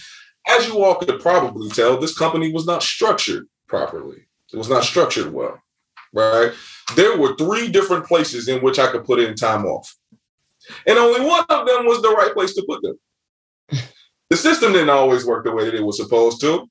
[0.49, 4.27] As you all could probably tell, this company was not structured properly.
[4.51, 5.61] It was not structured well,
[6.13, 6.53] right?
[6.95, 9.93] There were three different places in which I could put in time off.
[10.85, 12.97] And only one of them was the right place to put them.
[14.29, 16.67] the system didn't always work the way that it was supposed to.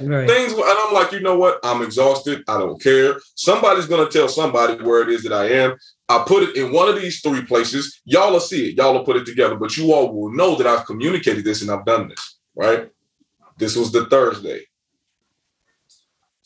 [0.00, 0.28] Right.
[0.28, 1.58] Things, and I'm like, you know what?
[1.64, 2.44] I'm exhausted.
[2.46, 3.16] I don't care.
[3.34, 5.76] Somebody's gonna tell somebody where it is that I am.
[6.08, 8.00] I put it in one of these three places.
[8.04, 8.76] Y'all will see it.
[8.76, 9.56] Y'all will put it together.
[9.56, 12.38] But you all will know that I've communicated this and I've done this.
[12.54, 12.88] Right?
[13.58, 14.64] This was the Thursday.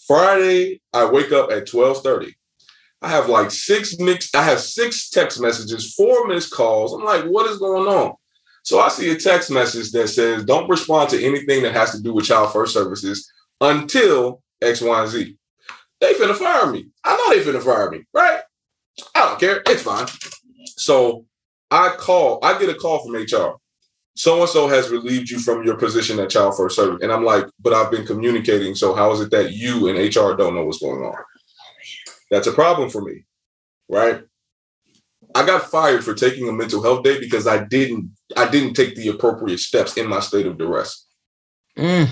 [0.06, 2.34] Friday, I wake up at 12:30.
[3.00, 6.94] I have like six mixed, I have six text messages, four missed calls.
[6.94, 8.14] I'm like, what is going on?
[8.64, 12.02] So I see a text message that says, don't respond to anything that has to
[12.02, 15.36] do with child first services until X, Y, and Z.
[16.00, 16.88] They finna fire me.
[17.04, 18.40] I know they finna fire me, right?
[19.14, 19.62] I don't care.
[19.66, 20.06] It's fine.
[20.76, 21.26] So
[21.70, 23.58] I call, I get a call from HR.
[24.16, 27.00] So and so has relieved you from your position at Child First Service.
[27.02, 28.74] And I'm like, but I've been communicating.
[28.74, 31.16] So how is it that you and HR don't know what's going on?
[32.30, 33.24] That's a problem for me,
[33.90, 34.22] right?
[35.34, 38.94] I got fired for taking a mental health day because I didn't I didn't take
[38.94, 41.06] the appropriate steps in my state of duress.
[41.76, 42.08] Mm,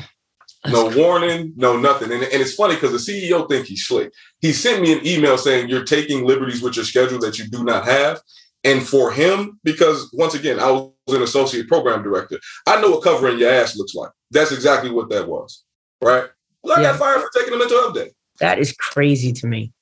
[0.67, 2.13] no warning, no nothing.
[2.13, 4.13] And, and it's funny because the CEO think he's slick.
[4.41, 7.65] He sent me an email saying you're taking liberties with your schedule that you do
[7.65, 8.21] not have.
[8.65, 13.03] And for him, because once again, I was an associate program director, I know what
[13.03, 14.11] covering your ass looks like.
[14.31, 15.65] That's exactly what that was.
[16.01, 16.25] Right?
[16.63, 16.91] Well, I yeah.
[16.93, 18.11] got fired for taking a mental health day.
[18.39, 19.73] That is crazy to me.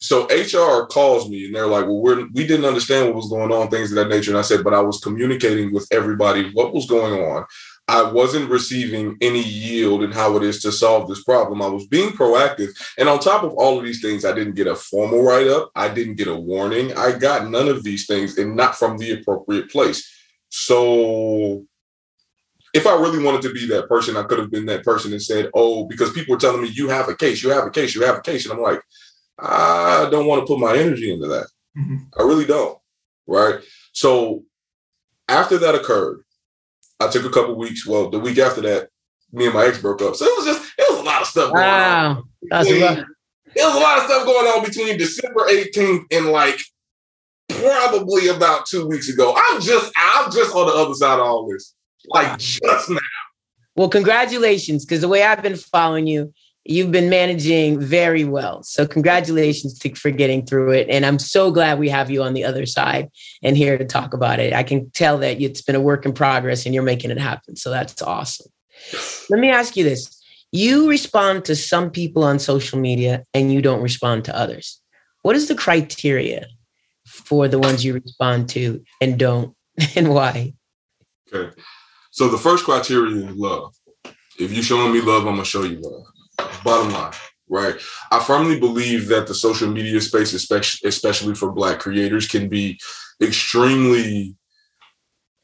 [0.00, 3.52] So HR calls me and they're like, "Well, we're we didn't understand what was going
[3.52, 6.72] on, things of that nature." And I said, "But I was communicating with everybody what
[6.72, 7.44] was going on.
[7.90, 11.60] I wasn't receiving any yield in how it is to solve this problem.
[11.60, 12.68] I was being proactive.
[12.96, 15.72] And on top of all of these things, I didn't get a formal write up.
[15.74, 16.96] I didn't get a warning.
[16.96, 20.08] I got none of these things and not from the appropriate place.
[20.50, 21.64] So
[22.74, 25.20] if I really wanted to be that person, I could have been that person and
[25.20, 27.96] said, Oh, because people were telling me, you have a case, you have a case,
[27.96, 28.44] you have a case.
[28.44, 28.80] And I'm like,
[29.42, 31.46] I don't want to put my energy into that.
[31.76, 31.96] Mm-hmm.
[32.18, 32.78] I really don't.
[33.26, 33.60] Right.
[33.92, 34.44] So
[35.28, 36.22] after that occurred,
[36.98, 37.86] I took a couple weeks.
[37.86, 38.88] Well, the week after that,
[39.32, 40.16] me and my ex broke up.
[40.16, 42.10] So it was just it was a lot of stuff going wow.
[42.10, 42.22] on.
[42.50, 43.06] That's between, a
[43.54, 46.60] It was a lot of stuff going on between December 18th and like
[47.48, 49.34] probably about two weeks ago.
[49.36, 51.74] I'm just I'm just on the other side of all this.
[52.08, 52.98] Like just now.
[53.76, 56.34] Well, congratulations, because the way I've been following you,
[56.64, 58.62] you've been managing very well.
[58.62, 60.88] So congratulations to, for getting through it.
[60.90, 63.10] And I'm so glad we have you on the other side
[63.42, 64.52] and here to talk about it.
[64.52, 67.56] I can tell that it's been a work in progress and you're making it happen.
[67.56, 68.50] So that's awesome.
[69.30, 70.16] Let me ask you this.
[70.52, 74.80] You respond to some people on social media and you don't respond to others.
[75.22, 76.46] What is the criteria
[77.06, 79.54] for the ones you respond to and don't
[79.96, 80.54] and why?
[81.32, 81.54] Okay.
[82.10, 83.74] So the first criteria is love.
[84.38, 86.06] If you're showing me love, I'm gonna show you love.
[86.64, 87.12] Bottom line,
[87.48, 87.76] right?
[88.10, 92.78] I firmly believe that the social media space, especially especially for Black creators, can be
[93.20, 94.36] extremely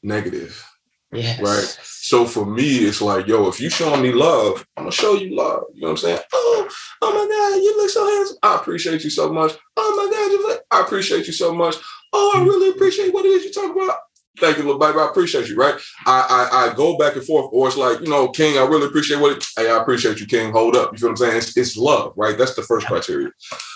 [0.03, 0.65] negative.
[1.13, 1.41] Yes.
[1.41, 1.79] Right.
[1.83, 5.35] So for me, it's like, yo, if you showing me love, I'm gonna show you
[5.37, 5.65] love.
[5.73, 6.21] You know what I'm saying?
[6.33, 6.69] Oh,
[7.03, 8.37] oh my God, you look so handsome.
[8.43, 9.53] I appreciate you so much.
[9.77, 11.77] Oh my God, you look, I appreciate you so much.
[12.13, 13.97] Oh, I really appreciate what it is you talk about.
[14.39, 14.99] Thank you, little baby.
[14.99, 15.75] I appreciate you, right?
[16.07, 18.87] I, I I go back and forth, or it's like, you know, King, I really
[18.87, 20.53] appreciate what it, hey, I appreciate you, King.
[20.53, 20.93] Hold up.
[20.93, 21.37] You feel what I'm saying?
[21.39, 22.37] It's, it's love, right?
[22.37, 23.31] That's the first criteria.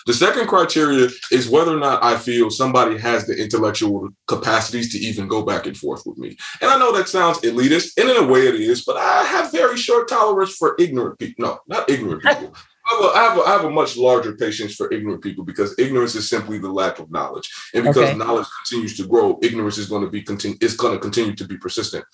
[0.06, 4.98] The second criteria is whether or not I feel somebody has the intellectual capacities to
[4.98, 6.36] even go back and forth with me.
[6.60, 9.52] And I know that sounds elitist, and in a way it is, but I have
[9.52, 11.46] very short tolerance for ignorant people.
[11.46, 12.54] No, not ignorant people.
[12.90, 15.44] I have, a, I, have a, I have a much larger patience for ignorant people
[15.44, 18.16] because ignorance is simply the lack of knowledge, and because Okay.
[18.18, 20.56] knowledge continues to grow, ignorance is going to be continue.
[20.60, 22.04] Is going to continue to be persistent.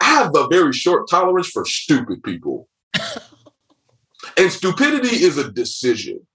[0.00, 2.68] I have a very short tolerance for stupid people,
[4.36, 6.26] and stupidity is a decision.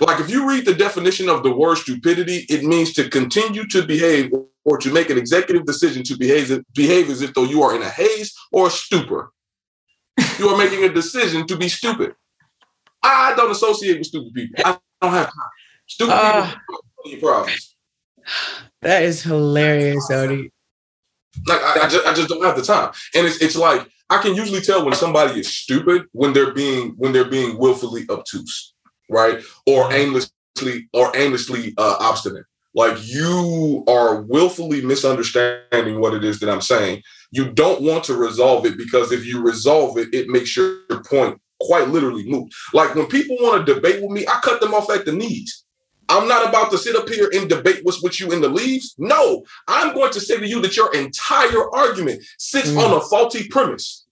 [0.00, 3.86] Like if you read the definition of the word stupidity, it means to continue to
[3.86, 4.32] behave
[4.64, 7.82] or to make an executive decision to behave behave as if though you are in
[7.82, 9.32] a haze or a stupor.
[10.38, 12.14] You are making a decision to be stupid.
[13.02, 14.62] I don't associate with stupid people.
[14.64, 15.50] I don't have time.
[15.86, 16.56] Stupid Ah.
[16.66, 17.76] people your problems.
[18.82, 20.50] That is hilarious, Odie.
[21.46, 22.92] Like I, I, just, I just don't have the time.
[23.14, 26.94] And it's it's like I can usually tell when somebody is stupid when they're being
[26.96, 28.74] when they're being willfully obtuse,
[29.10, 29.40] right?
[29.66, 32.44] Or aimlessly or aimlessly uh, obstinate.
[32.74, 37.02] Like you are willfully misunderstanding what it is that I'm saying.
[37.30, 40.78] You don't want to resolve it because if you resolve it, it makes your
[41.08, 42.52] point quite literally moot.
[42.72, 45.64] Like when people want to debate with me, I cut them off at the knees.
[46.08, 48.94] I'm not about to sit up here and debate what's with you in the leaves.
[48.96, 52.78] No, I'm going to say to you that your entire argument sits Mm.
[52.84, 54.06] on a faulty premise.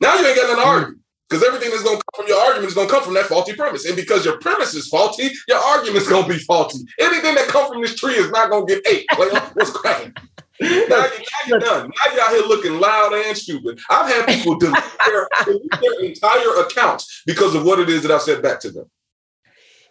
[0.00, 0.98] Now you ain't got nothing to argue
[1.28, 3.26] because everything that's going to come from your argument is going to come from that
[3.26, 3.84] faulty premise.
[3.84, 6.78] And because your premise is faulty, your argument's going to be faulty.
[7.00, 9.06] Anything that comes from this tree is not going to get ate.
[9.18, 10.14] Like, what's cracking?
[10.60, 11.06] Now, you, now
[11.46, 11.88] you're done.
[11.88, 13.80] Now you're out here looking loud and stupid.
[13.88, 18.10] I've had people delete their, delete their entire accounts because of what it is that
[18.10, 18.90] I said back to them.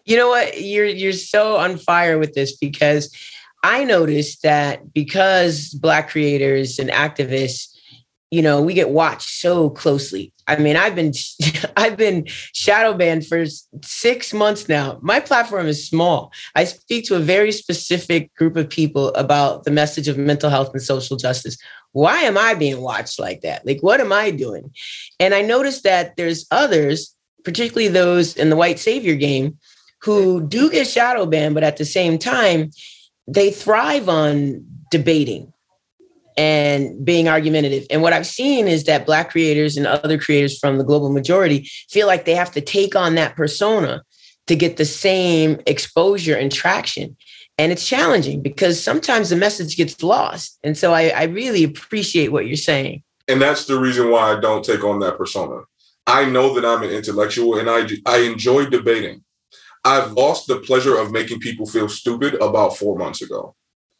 [0.05, 0.61] You know what?
[0.61, 3.13] You're you're so on fire with this because
[3.63, 7.66] I noticed that because black creators and activists,
[8.32, 10.34] you know, we get watched so closely.
[10.47, 11.13] I mean, I've been
[11.78, 13.45] I've been shadow banned for
[13.84, 14.99] six months now.
[15.01, 16.32] My platform is small.
[16.55, 20.71] I speak to a very specific group of people about the message of mental health
[20.73, 21.57] and social justice.
[21.93, 23.65] Why am I being watched like that?
[23.65, 24.71] Like, what am I doing?
[25.19, 29.57] And I noticed that there's others, particularly those in the white savior game,
[30.03, 32.71] who do get shadow banned, but at the same time,
[33.28, 35.51] they thrive on debating
[36.38, 37.85] and being argumentative.
[37.89, 41.69] And what I've seen is that Black creators and other creators from the global majority
[41.89, 44.03] feel like they have to take on that persona
[44.45, 47.17] to get the same exposure and traction.
[47.57, 50.59] And it's challenging because sometimes the message gets lost.
[50.63, 53.03] And so I, I really appreciate what you're saying.
[53.27, 55.61] and that's the reason why I don't take on that persona.
[56.05, 59.23] I know that I'm an intellectual and I I enjoy debating.
[59.83, 63.55] I've lost the pleasure of making people feel stupid about four months ago.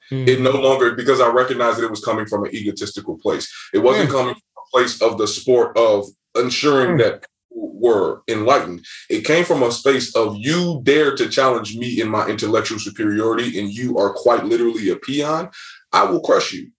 [0.10, 3.52] It no longer because I recognized that it was coming from an egotistical place.
[3.74, 6.06] It wasn't coming from a place of the sport of
[6.36, 7.00] ensuring Mm.
[7.00, 7.14] that
[7.50, 8.86] people were enlightened.
[9.10, 13.60] It came from a space of you dare to challenge me in my intellectual superiority,
[13.60, 15.50] and you are quite literally a peon.
[15.92, 16.72] I will crush you.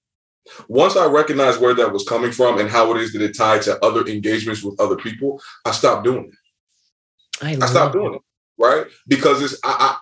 [0.69, 3.63] Once I recognized where that was coming from and how it is that it tied
[3.63, 7.45] to other engagements with other people, I stopped doing it.
[7.45, 8.23] I, I stopped doing it,
[8.57, 8.87] right?
[9.07, 9.99] Because it's I,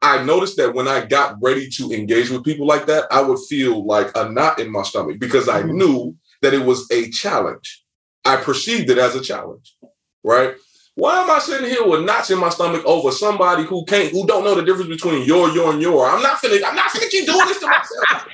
[0.00, 3.38] I noticed that when I got ready to engage with people like that, I would
[3.48, 5.72] feel like a knot in my stomach because I Mhm.
[5.74, 7.84] knew that it was a challenge.
[8.24, 9.74] I perceived it as a challenge,
[10.22, 10.54] right?
[10.94, 14.26] Why am I sitting here with knots in my stomach over somebody who can't, who
[14.26, 16.08] don't know the difference between your, your, and your?
[16.08, 18.26] I'm not finna, I'm not finna keep doing this to myself.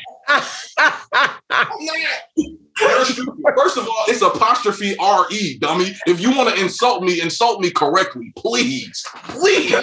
[1.51, 3.57] I'm not.
[3.57, 5.95] First of all, it's apostrophe R E, dummy.
[6.07, 9.75] If you want to insult me, insult me correctly, please, please.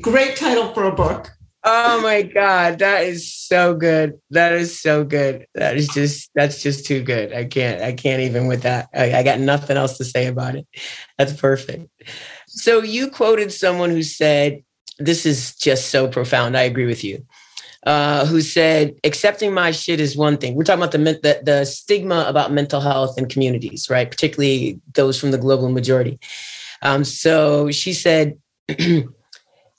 [0.00, 1.30] Great title for a book.
[1.68, 4.20] Oh my God, that is so good.
[4.30, 5.46] That is so good.
[5.54, 7.32] That is just that's just too good.
[7.32, 8.88] I can't I can't even with that.
[8.94, 10.66] I, I got nothing else to say about it.
[11.18, 11.88] That's perfect.
[12.46, 14.62] So you quoted someone who said,
[15.00, 17.26] "This is just so profound." I agree with you.
[17.84, 20.54] Uh, who said accepting my shit is one thing.
[20.54, 24.08] We're talking about the, the the stigma about mental health in communities, right?
[24.08, 26.20] Particularly those from the global majority.
[26.82, 28.38] Um, so she said,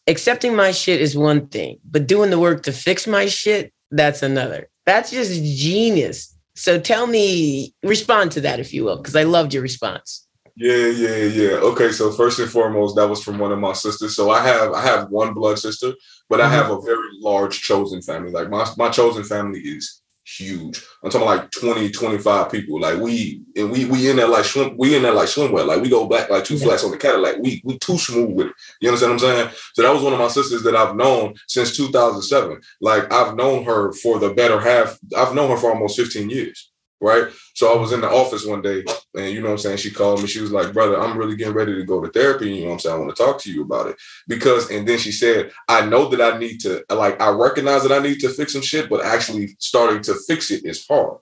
[0.08, 4.24] accepting my shit is one thing, but doing the work to fix my shit, that's
[4.24, 4.70] another.
[4.86, 6.36] That's just genius.
[6.56, 10.28] So tell me, respond to that if you will, because I loved your response.
[10.56, 11.50] Yeah, yeah, yeah.
[11.58, 14.16] Okay, so first and foremost, that was from one of my sisters.
[14.16, 15.94] So I have I have one blood sister,
[16.30, 16.52] but mm-hmm.
[16.52, 18.32] I have a very large chosen family.
[18.32, 20.84] Like my my chosen family is huge.
[21.04, 22.80] I'm talking like 20, 25 people.
[22.80, 25.66] Like we and we we in there like swim, we in there like swimwear.
[25.66, 26.66] Like we go back like two yeah.
[26.66, 27.38] flats on the Cadillac.
[27.40, 28.54] We we too smooth with it.
[28.82, 29.50] You understand what I'm saying?
[29.74, 32.60] So that was one of my sisters that I've known since 2007.
[32.82, 34.98] Like I've known her for the better half.
[35.16, 36.67] I've known her for almost 15 years
[37.00, 37.28] right?
[37.54, 38.84] So I was in the office one day
[39.16, 39.78] and you know what I'm saying?
[39.78, 40.28] She called me.
[40.28, 42.50] She was like, brother, I'm really getting ready to go to therapy.
[42.50, 42.96] You know what I'm saying?
[42.96, 43.98] I want to talk to you about it.
[44.28, 47.92] Because, and then she said, I know that I need to, like, I recognize that
[47.92, 51.20] I need to fix some shit, but actually starting to fix it is hard.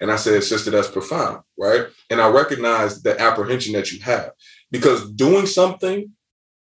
[0.00, 1.86] And I said, sister, that's profound, right?
[2.10, 4.32] And I recognize the apprehension that you have
[4.70, 6.10] because doing something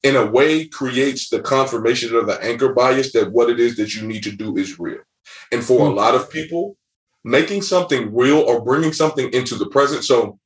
[0.03, 3.95] in a way creates the confirmation of the anchor bias that what it is that
[3.95, 5.01] you need to do is real.
[5.53, 5.97] And for a hmm.
[5.97, 6.77] lot of people,
[7.25, 10.05] making something real or bringing something into the present.
[10.05, 10.39] So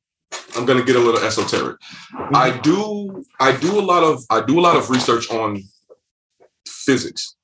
[0.55, 1.77] I'm going to get a little esoteric.
[2.13, 2.61] I mm-hmm.
[2.61, 5.61] do I do a lot of I do a lot of research on
[6.67, 7.35] physics,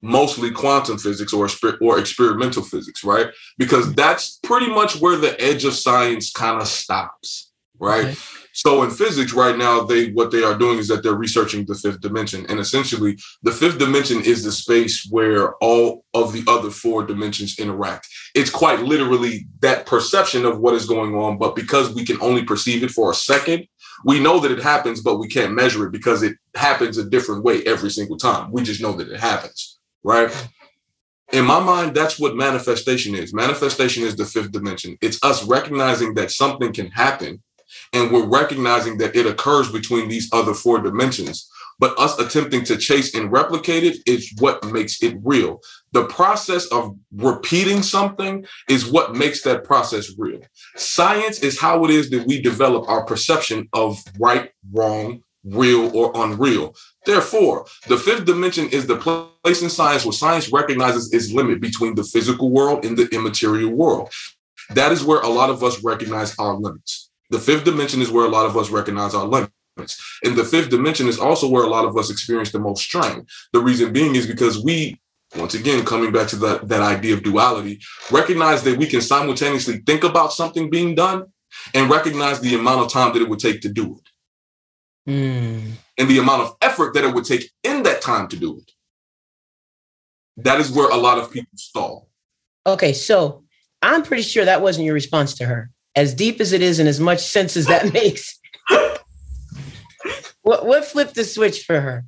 [0.00, 1.48] mostly quantum physics or
[1.80, 3.28] or experimental physics, right?
[3.58, 8.16] Because that's pretty much where the edge of science kind of stops, right?
[8.52, 11.74] So in physics right now, they what they are doing is that they're researching the
[11.74, 16.70] fifth dimension, and essentially the fifth dimension is the space where all of the other
[16.70, 18.08] four dimensions interact.
[18.34, 22.44] It's quite literally that perception of what is going on, but because we can only
[22.44, 23.66] perceive it for a second,
[24.04, 27.44] we know that it happens, but we can't measure it because it happens a different
[27.44, 28.52] way every single time.
[28.52, 30.30] We just know that it happens, right?
[31.32, 33.32] in my mind, that's what manifestation is.
[33.32, 34.98] Manifestation is the fifth dimension.
[35.00, 37.42] It's us recognizing that something can happen
[37.92, 41.48] and we're recognizing that it occurs between these other four dimensions.
[41.78, 45.60] But us attempting to chase and replicate it is what makes it real.
[45.92, 50.40] The process of repeating something is what makes that process real.
[50.76, 56.12] Science is how it is that we develop our perception of right, wrong, real, or
[56.14, 56.74] unreal.
[57.04, 61.96] Therefore, the fifth dimension is the place in science where science recognizes its limit between
[61.96, 64.12] the physical world and the immaterial world.
[64.70, 67.01] That is where a lot of us recognize our limits.
[67.32, 69.48] The fifth dimension is where a lot of us recognize our limits.
[70.22, 73.26] And the fifth dimension is also where a lot of us experience the most strain.
[73.54, 75.00] The reason being is because we,
[75.34, 77.80] once again, coming back to that, that idea of duality,
[78.10, 81.24] recognize that we can simultaneously think about something being done
[81.72, 85.10] and recognize the amount of time that it would take to do it.
[85.10, 85.70] Mm.
[85.96, 88.70] And the amount of effort that it would take in that time to do it.
[90.36, 92.10] That is where a lot of people stall.
[92.66, 93.44] Okay, so
[93.80, 96.88] I'm pretty sure that wasn't your response to her as deep as it is and
[96.88, 98.38] as much sense as that makes.
[100.42, 102.04] what what flipped the switch for her?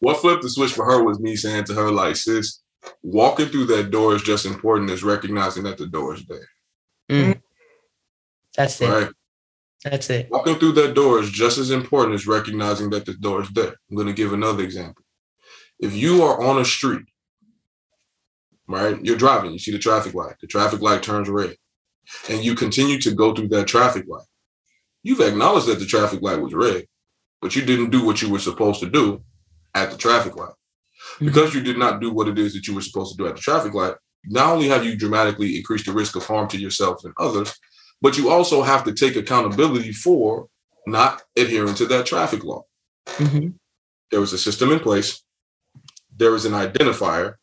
[0.00, 2.60] What flipped the switch for her was me saying to her, like, sis,
[3.02, 6.48] walking through that door is just important as recognizing that the door is there.
[7.10, 7.40] Mm.
[8.56, 8.88] That's it.
[8.88, 9.10] Right?
[9.82, 10.30] That's it.
[10.30, 13.74] Walking through that door is just as important as recognizing that the door is there.
[13.90, 15.04] I'm going to give another example.
[15.80, 17.06] If you are on a street,
[18.68, 21.56] right, you're driving, you see the traffic light, the traffic light turns red
[22.28, 24.26] and you continue to go through that traffic light,
[25.02, 26.86] you've acknowledged that the traffic light was red,
[27.40, 29.22] but you didn't do what you were supposed to do
[29.74, 30.54] at the traffic light.
[31.14, 31.26] Mm-hmm.
[31.26, 33.36] Because you did not do what it is that you were supposed to do at
[33.36, 33.94] the traffic light,
[34.24, 37.56] not only have you dramatically increased the risk of harm to yourself and others,
[38.00, 40.48] but you also have to take accountability for
[40.86, 42.64] not adhering to that traffic law.
[43.06, 43.48] Mm-hmm.
[44.10, 45.22] There was a system in place,
[46.16, 47.34] there is an identifier,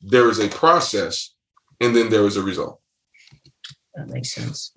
[0.00, 1.34] there is a process,
[1.80, 2.79] and then there is a result.
[4.00, 4.72] That makes sense.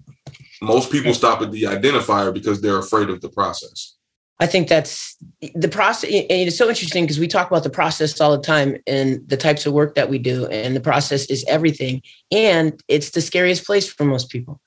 [0.61, 3.95] Most people stop at the identifier because they're afraid of the process.
[4.39, 5.15] I think that's
[5.55, 6.09] the process.
[6.11, 9.38] And it's so interesting because we talk about the process all the time and the
[9.38, 12.01] types of work that we do, and the process is everything.
[12.32, 14.59] And it's the scariest place for most people.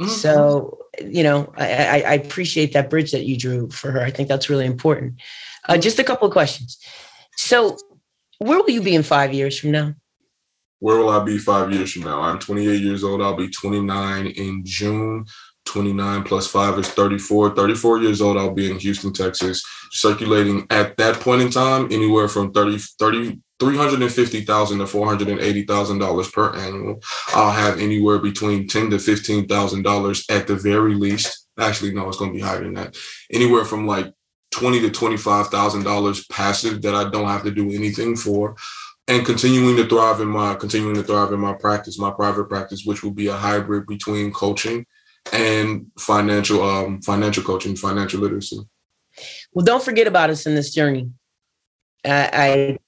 [0.00, 0.10] Mm-hmm.
[0.10, 4.00] So, you know, I, I, appreciate that bridge that you drew for her.
[4.00, 5.20] I think that's really important.
[5.68, 6.78] Uh, just a couple of questions.
[7.36, 7.76] So,
[8.38, 9.94] where will you be in five years from now?
[10.82, 12.20] Where will I be five years from now?
[12.20, 13.22] I'm 28 years old.
[13.22, 15.24] I'll be 29 in June
[15.64, 17.54] 29 plus 5 is 34.
[17.54, 22.26] 34 years old, I'll be in Houston, Texas, circulating at that point in time anywhere
[22.26, 27.00] from 30, 30 $350,000 to $480,000 per annual.
[27.28, 31.46] I'll have anywhere between ten to $15,000 at the very least.
[31.60, 32.96] Actually, no, it's going to be higher than that.
[33.30, 34.12] Anywhere from like
[34.50, 38.56] twenty to twenty-five thousand dollars passive that I don't have to do anything for,
[39.08, 42.84] and continuing to thrive in my continuing to thrive in my practice, my private practice,
[42.84, 44.86] which will be a hybrid between coaching
[45.32, 48.60] and financial um, financial coaching, financial literacy.
[49.52, 51.10] Well, don't forget about us in this journey.
[52.04, 52.78] I, I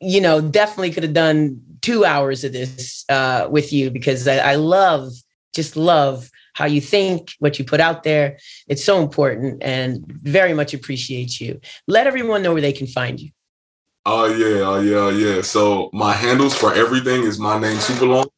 [0.00, 4.36] you know, definitely could have done two hours of this uh, with you because I,
[4.38, 5.12] I love,
[5.54, 8.38] just love how you think, what you put out there.
[8.68, 11.60] It's so important and very much appreciate you.
[11.86, 13.30] Let everyone know where they can find you.
[14.08, 15.42] Oh yeah, oh yeah, oh yeah.
[15.42, 18.28] So my handles for everything is my name super long.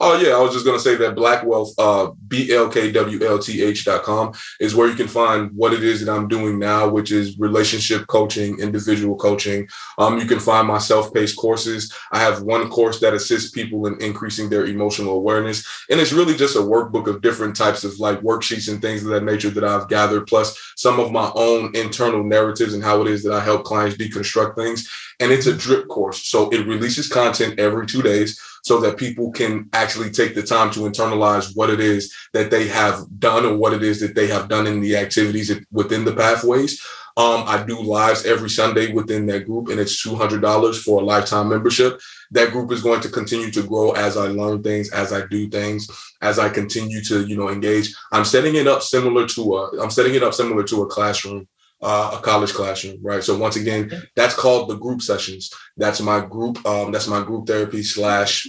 [0.00, 5.06] Oh yeah, I was just gonna say that Blackwealth, uh, B-L-K-W-L-T-H.com is where you can
[5.06, 9.68] find what it is that I'm doing now, which is relationship coaching, individual coaching.
[9.96, 11.94] Um, you can find my self-paced courses.
[12.10, 15.64] I have one course that assists people in increasing their emotional awareness.
[15.88, 19.10] And it's really just a workbook of different types of like worksheets and things of
[19.10, 23.06] that nature that I've gathered, plus some of my own internal narratives and how it
[23.06, 24.88] is that I help clients deconstruct things.
[25.20, 26.24] And it's a drip course.
[26.24, 30.70] So it releases content every two days so that people can actually take the time
[30.72, 34.26] to internalize what it is that they have done or what it is that they
[34.26, 36.82] have done in the activities within the pathways.
[37.16, 41.00] Um, I do lives every Sunday within that group, and it's two hundred dollars for
[41.00, 42.00] a lifetime membership.
[42.32, 45.48] That group is going to continue to grow as I learn things, as I do
[45.48, 45.88] things,
[46.22, 47.94] as I continue to, you know, engage.
[48.10, 51.46] I'm setting it up similar to a, I'm setting it up similar to a classroom
[51.84, 53.22] uh, a college classroom, right?
[53.22, 55.52] So once again, that's called the group sessions.
[55.76, 56.64] That's my group.
[56.66, 58.48] Um, that's my group therapy slash.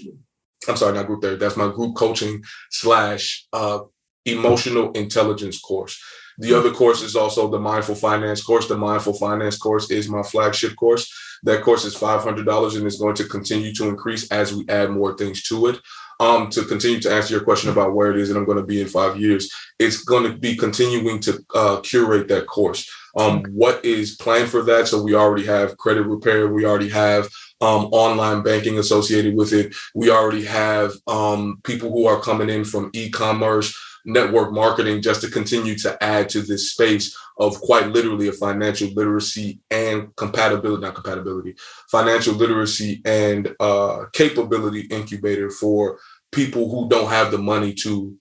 [0.68, 1.40] I'm sorry, not group therapy.
[1.40, 3.80] That's my group coaching slash uh,
[4.26, 6.02] emotional intelligence course.
[6.38, 8.68] The other course is also the mindful finance course.
[8.68, 11.14] The mindful finance course is my flagship course.
[11.44, 15.16] That course is $500 and is going to continue to increase as we add more
[15.16, 15.80] things to it.
[16.20, 18.64] Um, to continue to answer your question about where it is that I'm going to
[18.64, 23.44] be in five years, it's going to be continuing to uh, curate that course um,
[23.52, 24.88] what is planned for that.
[24.88, 26.48] So we already have credit repair.
[26.48, 27.30] We already have
[27.62, 29.74] um, online banking associated with it.
[29.94, 35.30] We already have um, people who are coming in from e-commerce, network marketing, just to
[35.30, 40.96] continue to add to this space of quite literally a financial literacy and compatibility, not
[40.96, 41.56] compatibility,
[41.90, 46.00] financial literacy and uh, capability incubator for
[46.32, 48.16] people who don't have the money to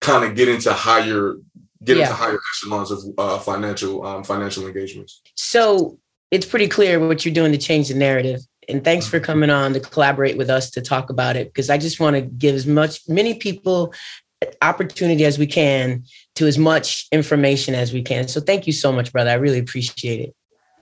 [0.00, 1.34] kind of get into higher
[1.84, 2.04] get yeah.
[2.04, 5.22] into higher echelons of uh, financial um, financial engagements.
[5.34, 5.98] So
[6.30, 8.40] it's pretty clear what you're doing to change the narrative.
[8.68, 9.26] And thanks for mm-hmm.
[9.26, 12.22] coming on to collaborate with us to talk about it because I just want to
[12.22, 13.92] give as much many people
[14.62, 16.04] opportunity as we can
[16.36, 18.28] to as much information as we can.
[18.28, 19.30] So thank you so much, brother.
[19.30, 20.34] I really appreciate it.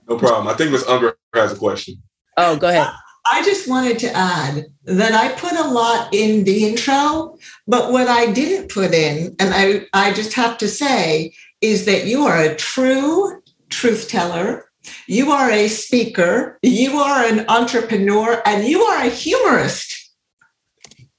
[0.07, 0.47] No problem.
[0.47, 0.85] I think Ms.
[0.87, 2.01] Unger has a question.
[2.37, 2.87] Oh, go ahead.
[3.31, 8.07] I just wanted to add that I put a lot in the intro, but what
[8.07, 12.41] I didn't put in, and I, I just have to say, is that you are
[12.41, 14.69] a true truth teller.
[15.07, 16.57] You are a speaker.
[16.63, 20.11] You are an entrepreneur, and you are a humorist.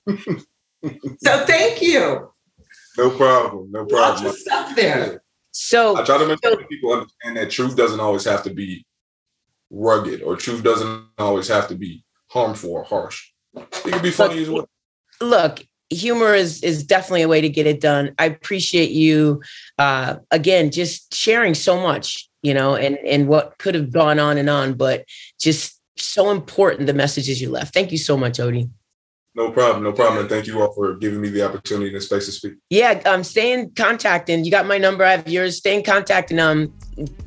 [0.09, 2.33] so thank you.
[2.99, 3.71] No problem.
[3.71, 4.25] No problem.
[4.25, 5.23] Lots of stuff there.
[5.53, 8.85] So I try to make so, people understand that truth doesn't always have to be
[9.71, 13.31] rugged or truth doesn't always have to be harmful or harsh.
[13.57, 14.69] It can be funny look, as well.
[15.21, 18.15] Look, humor is is definitely a way to get it done.
[18.19, 19.43] I appreciate you
[19.79, 24.39] uh, again just sharing so much, you know, and and what could have gone on
[24.39, 25.05] and on, but
[25.41, 27.75] just so important the messages you left.
[27.75, 28.71] Thank you so much, Odie.
[29.41, 30.21] No problem, no problem.
[30.21, 32.55] And thank you all for giving me the opportunity and the space to speak.
[32.69, 35.57] Yeah, um, stay in contact and you got my number, I have yours.
[35.57, 36.75] Stay in contact and um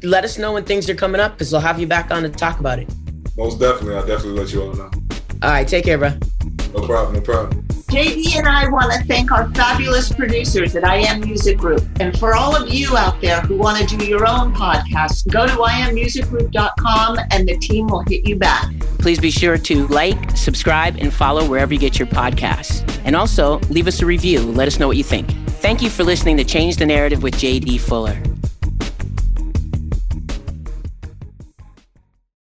[0.04, 2.30] let us know when things are coming up because we'll have you back on to
[2.30, 2.88] talk about it.
[3.36, 3.96] Most definitely.
[3.96, 4.92] I'll definitely let you all know.
[5.42, 6.12] All right, take care, bro.
[6.76, 7.16] No problem.
[7.16, 7.73] No problem.
[7.94, 11.84] JD and I want to thank our fabulous producers at I Am Music Group.
[12.00, 15.46] And for all of you out there who want to do your own podcast, go
[15.46, 18.74] to iammusicgroup.com and the team will hit you back.
[18.98, 22.82] Please be sure to like, subscribe, and follow wherever you get your podcasts.
[23.06, 24.42] And also leave us a review.
[24.42, 25.30] Let us know what you think.
[25.62, 28.18] Thank you for listening to Change the Narrative with JD Fuller.